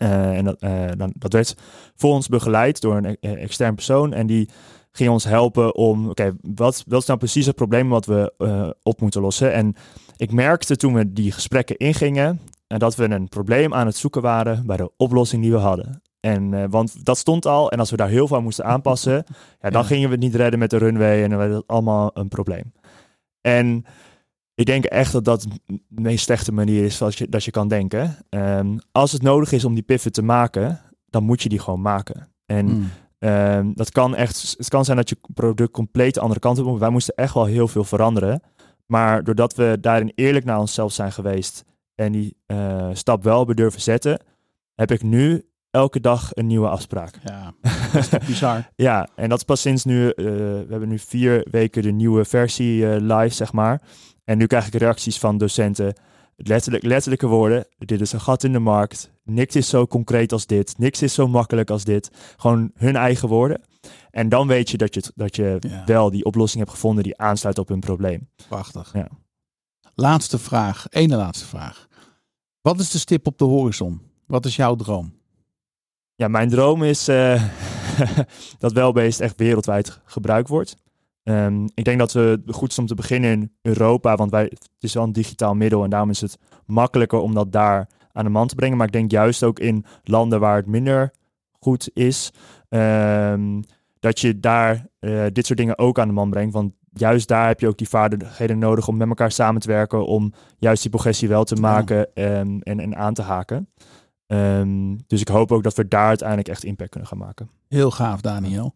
[0.00, 1.54] Eh, en dat, eh, dan, dat werd
[1.96, 4.12] voor ons begeleid door een eh, extern persoon.
[4.12, 4.48] En die
[4.92, 8.70] ging ons helpen om, oké, wat, wat is nou precies het probleem wat we eh,
[8.82, 9.52] op moeten lossen?
[9.52, 9.74] En
[10.16, 14.22] ik merkte toen we die gesprekken ingingen, en dat we een probleem aan het zoeken
[14.22, 16.02] waren bij de oplossing die we hadden.
[16.20, 19.24] En, want dat stond al, en als we daar heel veel aan moesten aanpassen,
[19.60, 19.86] ja, dan Ja.
[19.86, 22.72] gingen we het niet redden met de runway en dan werd het allemaal een probleem.
[23.40, 23.84] En
[24.60, 27.68] ik denk echt dat dat de meest slechte manier is zoals je, dat je kan
[27.68, 28.16] denken.
[28.28, 31.80] Ehm, als het nodig is om die pivot te maken, dan moet je die gewoon
[31.80, 32.28] maken.
[32.46, 32.90] En Mm.
[33.18, 36.64] Ehm, dat kan echt, het kan zijn dat je product compleet de andere kant op
[36.64, 36.78] moet.
[36.78, 38.42] Wij moesten echt wel heel veel veranderen.
[38.86, 43.56] Maar doordat we daarin eerlijk naar onszelf zijn geweest en die eh, stap wel hebben
[43.56, 44.20] durven zetten,
[44.74, 47.14] heb ik nu elke dag een nieuwe afspraak.
[47.24, 47.52] Ja,
[47.92, 48.70] dat is toch bizar.
[48.76, 52.24] Ja, en dat is pas sinds nu, eh, we hebben nu vier weken de nieuwe
[52.24, 53.82] versie eh, live, zeg maar.
[54.30, 55.94] En nu krijg ik reacties van docenten.
[56.36, 57.66] Letterlijk, letterlijke woorden.
[57.78, 59.10] Dit is een gat in de markt.
[59.24, 60.78] Niks is zo concreet als dit.
[60.78, 62.10] Niks is zo makkelijk als dit.
[62.36, 63.60] Gewoon hun eigen woorden.
[64.10, 65.82] En dan weet je dat je, dat je Ja.
[65.86, 68.28] wel die oplossing hebt gevonden die aansluit op hun probleem.
[68.48, 68.92] Prachtig.
[68.92, 69.08] Ja.
[69.94, 71.86] Laatste vraag, ene laatste vraag.
[72.60, 74.00] Wat is de stip op de horizon?
[74.26, 75.14] Wat is jouw droom?
[76.14, 77.44] Ja, mijn droom is eh,
[78.58, 80.76] dat Wellbeest echt wereldwijd gebruikt wordt.
[81.30, 84.42] Ehm, ik denk dat we het goed is om te beginnen in Europa, want wij,
[84.42, 88.24] het is wel een digitaal middel en daarom is het makkelijker om dat daar aan
[88.24, 88.76] de man te brengen.
[88.76, 91.12] Maar ik denk juist ook in landen waar het minder
[91.60, 92.32] goed is,
[92.68, 93.62] ehm,
[94.00, 96.52] dat je daar eh, dit soort dingen ook aan de man brengt.
[96.52, 100.06] Want juist daar heb je ook die vaardigheden nodig om met elkaar samen te werken,
[100.06, 103.68] om juist die progressie wel te maken ehm, en, en aan te haken.
[105.06, 107.50] Dus ik hoop ook dat we daar uiteindelijk echt impact kunnen gaan maken.
[107.68, 108.72] Heel gaaf, Daniel.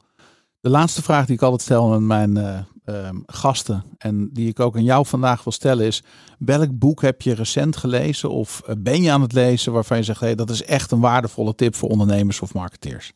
[0.65, 4.61] De laatste vraag die ik altijd stel aan mijn eh, ehm, gasten en die ik
[4.61, 6.03] ook aan jou vandaag wil stellen is:
[6.39, 10.03] welk boek heb je recent gelezen of eh, ben je aan het lezen waarvan je
[10.03, 13.13] zegt: hey, dat is echt een waardevolle tip voor ondernemers of marketeers?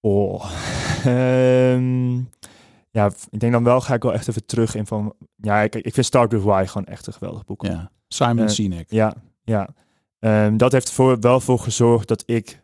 [0.00, 0.44] Oh.
[1.04, 2.16] Ehm,
[2.90, 5.14] ja, ik denk dan wel ga ik wel echt even terug in van...
[5.36, 7.64] Ja, ik, ik vind Start With Why gewoon echt een geweldig boek.
[7.64, 8.90] Ja, Simon Eh, Sinek.
[8.90, 9.68] Ja, ja.
[10.18, 12.62] Ehm, dat heeft er wel voor gezorgd dat ik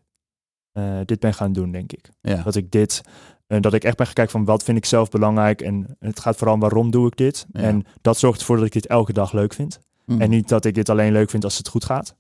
[0.76, 2.08] eh, dit ben gaan doen, denk ik.
[2.20, 2.42] Ja.
[2.42, 3.00] Dat ik dit...
[3.46, 5.60] eh, dat ik echt ben gaan kijken van wat vind ik zelf belangrijk.
[5.60, 7.46] En het gaat vooral om waarom doe ik dit.
[7.52, 7.60] Ja.
[7.60, 9.78] En dat zorgt ervoor dat ik dit elke dag leuk vind.
[10.04, 10.20] Mm.
[10.20, 12.16] En niet dat ik dit alleen leuk vind als het goed gaat.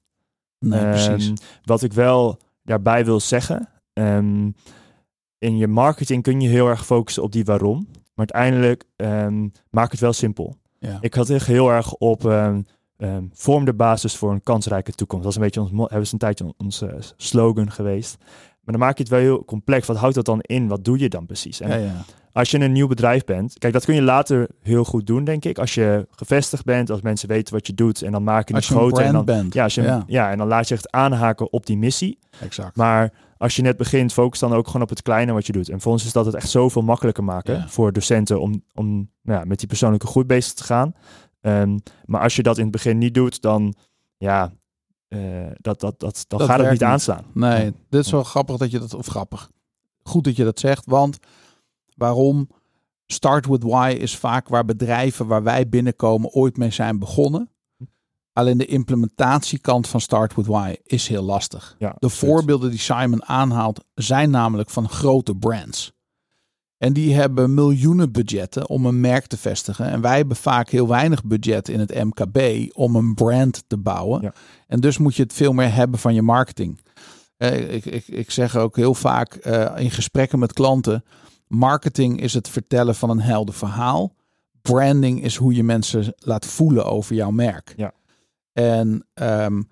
[0.58, 1.26] Nee, precies.
[1.26, 1.34] Ehm,
[1.64, 3.68] wat ik wel daarbij wil zeggen.
[3.92, 4.50] ehm,
[5.38, 7.86] in je marketing kun je heel erg focussen op die waarom.
[8.14, 10.56] Maar uiteindelijk ehm, maak het wel simpel.
[10.78, 10.98] Ja.
[11.00, 12.22] Ik had echt heel erg op
[12.96, 15.24] ehm, vorm de basis voor een kansrijke toekomst.
[15.24, 18.16] Dat is een beetje ons, hebben ze een tijdje onze slogan geweest.
[18.66, 19.86] Maar dan maak je het wel heel complex.
[19.86, 20.68] Wat houdt dat dan in?
[20.68, 21.60] Wat doe je dan precies?
[21.60, 22.04] En ja, ja.
[22.32, 25.44] als je een nieuw bedrijf bent, kijk, dat kun je later heel goed doen, denk
[25.44, 25.58] ik.
[25.58, 28.56] Als je gevestigd bent, als mensen weten wat je doet en dan maak je het
[28.56, 29.04] Als je een groter.
[29.04, 29.54] En dan, bent.
[29.54, 32.18] ja, als je, ja, ja, en dan laat je echt aanhaken op die missie.
[32.40, 32.76] exact.
[32.76, 35.68] Maar als je net begint, focus dan ook gewoon op het kleine wat je doet.
[35.68, 39.38] En voor ons is dat het echt zoveel makkelijker maken voor docenten om, om nou
[39.40, 40.94] ja, met die persoonlijke groei bezig te gaan.
[41.46, 43.74] Ehm, maar als je dat in het begin niet doet, dan
[44.16, 44.52] ja,
[45.08, 45.20] eh,
[45.56, 47.24] dat, dat, dat, dan Dat gaat het niet aanslaan.
[47.34, 49.50] Nee, dit is wel grappig dat je dat, of grappig.
[50.02, 51.18] Goed dat je dat zegt, want
[51.96, 52.48] waarom?
[53.06, 57.50] Start with why is vaak waar bedrijven waar wij binnenkomen ooit mee zijn begonnen.
[58.32, 61.76] Alleen de implementatiekant van Start with why is heel lastig.
[61.78, 65.92] Ja, De voorbeelden die Simon aanhaalt zijn namelijk van grote brands.
[66.78, 69.86] En die hebben miljoenen budgetten om een merk te vestigen.
[69.86, 74.22] En wij hebben vaak heel weinig budget in het MKB om een brand te bouwen.
[74.22, 74.32] Ja.
[74.66, 76.80] En dus moet je het veel meer hebben van je marketing.
[77.36, 81.04] Eh, ik, ik, ik zeg ook heel vaak eh, in gesprekken met klanten:
[81.46, 84.14] marketing is het vertellen van een helder verhaal.
[84.62, 87.74] branding is hoe je mensen laat voelen over jouw merk.
[87.76, 87.92] Ja.
[88.52, 89.62] En ehm,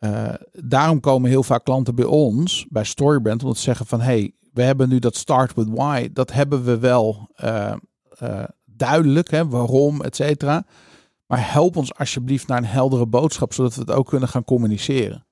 [0.00, 4.34] eh, daarom komen heel vaak klanten bij ons, bij Storybrand, om te zeggen van hey,
[4.52, 6.08] we hebben nu dat start with why.
[6.12, 7.72] Dat hebben we wel eh,
[8.18, 10.66] eh, duidelijk, hè, waarom, et cetera.
[11.26, 15.26] Maar help ons alsjeblieft naar een heldere boodschap, zodat we het ook kunnen gaan communiceren.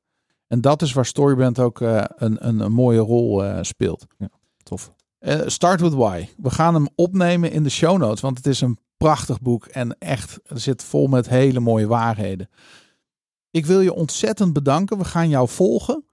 [0.47, 4.07] En dat is waar Storybrand ook een, een, een mooie rol speelt.
[4.63, 4.93] Tof.
[5.19, 6.29] Eh, start with why.
[6.37, 9.99] We gaan hem opnemen in de show notes, want het is een prachtig boek en
[9.99, 12.49] echt, er zit vol met hele mooie waarheden.
[13.51, 14.99] Ik wil je ontzettend bedanken.
[14.99, 16.05] We gaan jou volgen.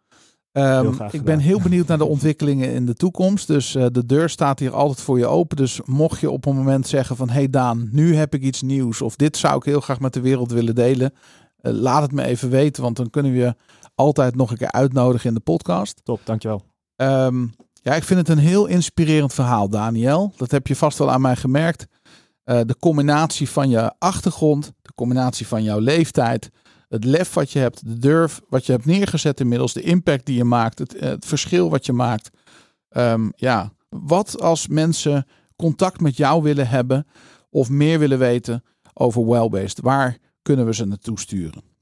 [0.52, 3.48] Ehm, ik ben heel benieuwd naar de ontwikkelingen in de toekomst.
[3.48, 5.58] Dus eh, de deur staat hier altijd voor je open.
[5.58, 7.30] Dus mocht je op een moment zeggen van...
[7.30, 9.02] hey Daan, nu heb ik iets nieuws...
[9.02, 11.14] of dit zou ik heel graag met de wereld willen delen...
[11.58, 13.56] eh, laat het me even weten, want dan kunnen we je
[13.96, 16.02] altijd nog een keer uitnodigen in de podcast.
[16.04, 16.62] Top, dankjewel.
[16.96, 17.48] Ehm,
[17.82, 20.34] ja, ik vind het een heel inspirerend verhaal, Daniel.
[20.38, 21.86] Dat heb je vast wel aan mij gemerkt.
[22.44, 26.50] Eh, de combinatie van je achtergrond, de combinatie van jouw leeftijd,
[26.90, 30.36] het lef wat je hebt, de durf wat je hebt neergezet inmiddels, de impact die
[30.36, 32.30] je maakt, het, eh, verschil wat je maakt.
[32.90, 37.08] Ehm, ja, wat als mensen contact met jou willen hebben
[37.50, 38.64] of meer willen weten
[38.94, 39.80] over Wellbased?
[39.82, 41.75] Waar kunnen we ze naartoe sturen?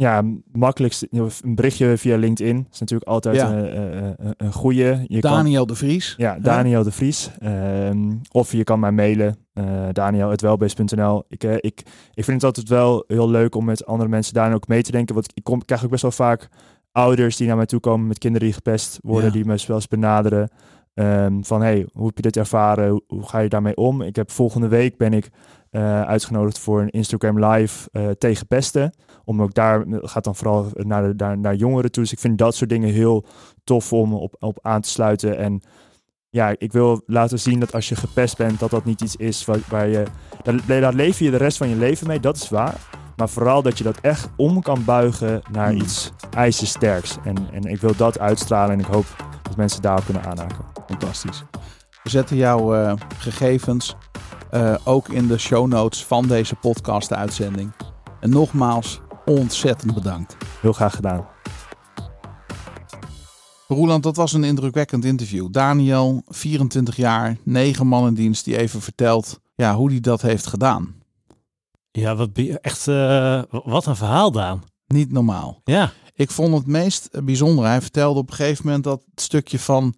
[0.00, 0.22] Ja,
[0.52, 3.52] makkelijkst een berichtje via LinkedIn is natuurlijk altijd Ja.
[3.52, 5.04] een, een, een, een goede.
[5.06, 6.14] Je kan, Daniel de Vries.
[6.16, 7.30] ja, Daniel de Vries.
[7.38, 11.24] Ehm, of je kan mij mailen, uh, daniel.welbase.nl.
[11.28, 11.82] Ik, eh, ik,
[12.14, 14.90] ik vind het altijd wel heel leuk om met andere mensen daar ook mee te
[14.92, 15.14] denken.
[15.14, 16.48] Want ik, kom, ik krijg ook best wel vaak
[16.92, 19.32] ouders die naar mij toe komen met kinderen die gepest worden, Ja.
[19.32, 20.50] die me wel eens benaderen.
[21.00, 22.88] Ehm, van hey, hoe heb je dit ervaren?
[22.88, 24.02] Hoe, hoe ga je daarmee om?
[24.02, 25.30] Ik heb volgende week ben ik
[25.70, 28.94] eh, uitgenodigd voor een Instagram live eh, tegen pesten.
[29.24, 32.02] Om ook daar gaat dan vooral naar, de, naar, naar jongeren toe.
[32.02, 33.24] Dus ik vind dat soort dingen heel
[33.64, 35.38] tof om op, op aan te sluiten.
[35.38, 35.60] En
[36.30, 39.44] ja, ik wil laten zien dat als je gepest bent, dat dat niet iets is
[39.44, 40.02] waar, waar je.
[40.42, 42.88] Daar, daar leef je de rest van je leven mee, dat is waar.
[43.16, 45.80] Maar vooral dat je dat echt om kan buigen naar Hmm.
[45.80, 47.16] iets ijzersterks.
[47.24, 49.06] En, en ik wil dat uitstralen en ik hoop
[49.42, 50.79] dat mensen daarop kunnen aanhaken.
[50.90, 51.42] Fantastisch.
[52.02, 53.96] We zetten jouw eh, gegevens
[54.50, 57.72] eh, ook in de show notes van deze podcast-uitzending.
[58.20, 60.36] En nogmaals, ontzettend bedankt.
[60.60, 61.26] Heel graag gedaan.
[63.68, 65.48] Roland, dat was een indrukwekkend interview.
[65.50, 70.46] Daniel, 24 jaar, 9 man in dienst, die even vertelt ja, hoe hij dat heeft
[70.46, 70.94] gedaan.
[71.90, 72.30] Ja, wat
[72.60, 74.62] echt, eh, wat een verhaal, Daan.
[74.86, 75.60] Niet normaal.
[75.64, 77.64] Ja, Ik vond het meest bijzonder.
[77.64, 79.94] Hij vertelde op een gegeven moment dat het stukje van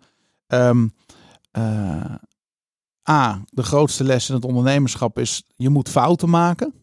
[0.52, 0.88] ehm,
[1.50, 2.14] eh,
[3.10, 6.74] A, de grootste les in het ondernemerschap is, je moet fouten maken.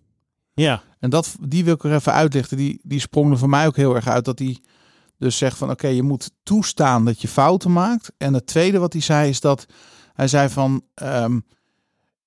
[0.53, 2.57] ja, En dat, die wil ik er even uitlichten.
[2.57, 4.25] Die, die sprong er voor mij ook heel erg uit.
[4.25, 4.57] Dat hij
[5.17, 8.11] dus zegt van oké, je moet toestaan dat je fouten maakt.
[8.17, 9.65] En het tweede wat hij zei is dat
[10.13, 11.39] hij zei van ehm,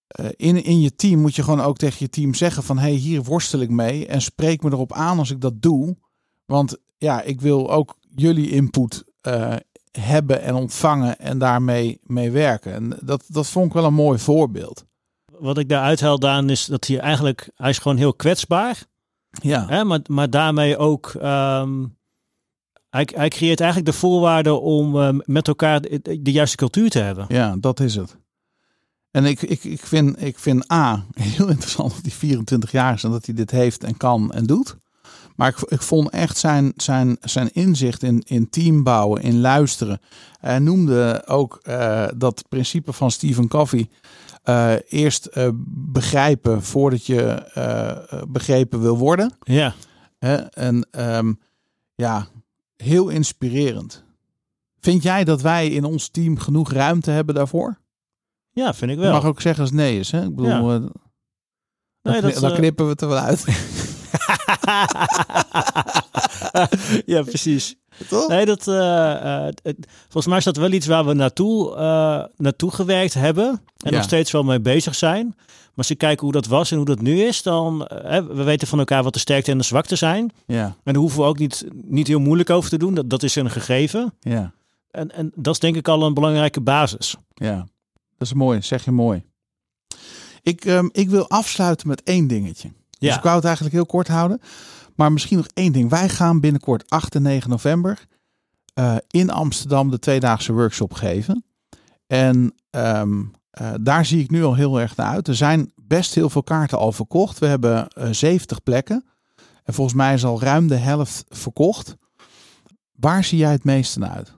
[0.07, 2.93] eh, in, in je team moet je gewoon ook tegen je team zeggen van hey,
[2.93, 4.07] hier worstel ik mee.
[4.07, 5.97] En spreek me erop aan als ik dat doe.
[6.45, 9.57] Want ja, ik wil ook jullie input eh,
[10.01, 12.73] hebben en ontvangen en daarmee mee werken.
[12.73, 14.85] En dat, dat vond ik wel een mooi voorbeeld.
[15.39, 18.85] wat ik daaruit haal, Daan, is dat hij eigenlijk, hij is gewoon heel kwetsbaar.
[19.31, 21.85] Ja, Hè, maar, maar daarmee ook, ehm,
[22.91, 26.99] hij, hij creëert eigenlijk de voorwaarden om ehm, met elkaar de, de juiste cultuur te
[26.99, 27.25] hebben.
[27.29, 28.17] Ja, dat is het.
[29.11, 33.05] En ik, ik, ik, vind, ik vind A, heel interessant dat hij 24 jaar is
[33.05, 34.77] en dat hij dit heeft en kan en doet.
[35.37, 40.01] Maar ik, ik vond echt zijn, zijn, zijn inzicht in, in team bouwen, in luisteren.
[40.41, 43.89] Hij noemde ook eh, dat principe van Stephen Covey.
[44.43, 45.49] eh, eerst eh,
[45.93, 49.37] begrijpen voordat je begrepen wil worden.
[49.43, 49.75] Ja,
[50.19, 50.37] Hè?
[50.37, 51.33] En ehm,
[51.95, 52.27] ja,
[52.77, 54.05] heel inspirerend.
[54.81, 57.81] Vind jij dat wij in ons team genoeg ruimte hebben daarvoor?
[58.53, 59.13] ja vind ik Je wel.
[59.13, 60.11] mag ook zeggen als nee is.
[60.11, 60.23] Hè?
[60.25, 60.79] Ik bedoel, Ja.
[62.03, 63.45] Nee, dan, dat, dan knippen we het er wel uit.
[67.07, 67.75] ja, precies.
[68.09, 68.29] Toch?
[68.29, 72.25] Nee, dat, eh, eh, het- volgens mij is dat wel iets waar we naartoe, eh,
[72.37, 73.47] naartoe gewerkt hebben.
[73.49, 73.97] En Ja.
[73.97, 75.27] nog steeds wel mee bezig zijn.
[75.37, 78.69] Maar als je kijkt hoe dat was en hoe dat nu is, dan we weten
[78.69, 80.31] van elkaar wat de sterkte en de zwakte zijn.
[80.47, 82.95] Ja, En daar hoeven we ook niet, niet heel moeilijk over te doen.
[82.95, 84.15] Dat, dat is een gegeven.
[84.21, 84.53] ja,
[84.91, 87.17] En, en dat is denk ik al een belangrijke basis.
[87.35, 87.67] ja.
[88.19, 89.23] Dat is mooi, zeg je mooi.
[90.43, 92.73] Ik, ehm, ik wil afsluiten met één dingetje.
[93.07, 94.41] Dus ik wou het eigenlijk heel kort houden.
[94.97, 95.91] Maar misschien nog één ding.
[95.91, 98.07] Wij gaan binnenkort 8 en 9 november
[98.75, 101.45] eh, in Amsterdam de tweedaagse workshop geven.
[102.07, 105.29] En ehm, eh, daar zie ik nu al heel erg naar uit.
[105.29, 107.39] Er zijn best heel veel kaarten al verkocht.
[107.39, 109.05] We hebben eh 70 plekken.
[109.65, 111.97] En volgens mij is al ruim de helft verkocht.
[112.93, 114.33] Waar zie jij het meeste naar uit?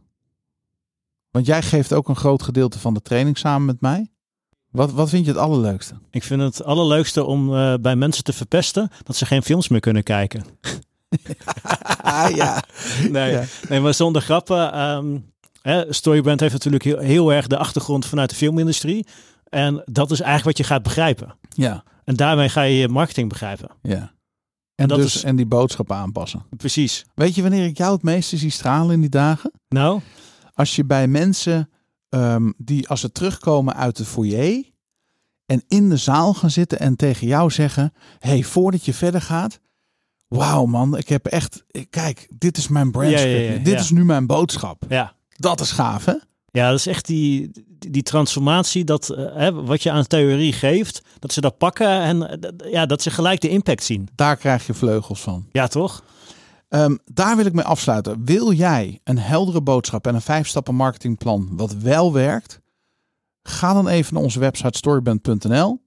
[1.30, 4.13] Want jij geeft ook een groot gedeelte van de training samen met mij.
[4.74, 5.94] Wat, wat vind je het allerleukste?
[6.10, 9.80] Ik vind het allerleukste om eh, bij mensen te verpesten dat ze geen films meer
[9.80, 10.44] kunnen kijken.
[12.02, 12.62] Ah ja.
[13.10, 13.44] Nee, Ja.
[13.68, 14.72] nee maar zonder grappen.
[14.72, 15.18] ehm
[15.62, 19.06] hè, Storybrand heeft natuurlijk heel, heel erg de achtergrond vanuit de filmindustrie.
[19.48, 21.34] En dat is eigenlijk wat je gaat begrijpen.
[21.48, 21.84] Ja.
[22.04, 23.68] En daarmee ga je je marketing begrijpen.
[23.82, 24.12] ja.
[24.74, 26.42] En, dat dus, is- en die boodschap aanpassen.
[26.56, 27.04] Precies.
[27.14, 29.52] Weet je wanneer ik jou het meeste zie stralen in die dagen?
[29.68, 30.00] Nou,
[30.54, 31.68] Als je bij mensen
[32.14, 34.72] ehm, die als ze terugkomen uit de foyer
[35.46, 39.60] en in de zaal gaan zitten en tegen jou zeggen: hey, voordat je verder gaat,
[40.28, 43.56] wauw man, ik heb echt, kijk, dit is mijn brand Ja, ja, script.
[43.56, 44.82] ja, dit is nu mijn boodschap.
[44.88, 45.14] ja.
[45.36, 46.14] Dat is gaaf, hè?
[46.50, 51.02] Ja, dat is echt die, die, transformatie, dat, eh, hè, wat je aan theorie geeft,
[51.18, 54.08] dat ze dat pakken en eh, ja, dat ze gelijk de impact zien.
[54.14, 55.46] Daar krijg je vleugels van.
[55.52, 56.02] Ja, toch?
[56.74, 58.24] Ehm, daar wil ik mee afsluiten.
[58.24, 62.60] Wil jij een heldere boodschap en een vijf stappen marketingplan wat wel werkt?
[63.42, 65.82] Ga dan even naar onze website storyband.nl.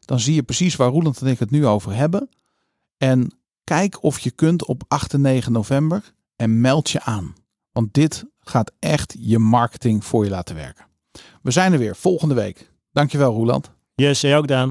[0.00, 2.28] Dan zie je precies waar Roeland en ik het nu over hebben.
[2.96, 7.34] En kijk of je kunt op 8 en 9 november en meld je aan.
[7.72, 10.86] Want dit gaat echt je marketing voor je laten werken.
[11.42, 12.70] We zijn er weer volgende week.
[12.92, 13.70] Dankjewel Roeland.
[13.94, 14.68] Yes, jij ook, Daan.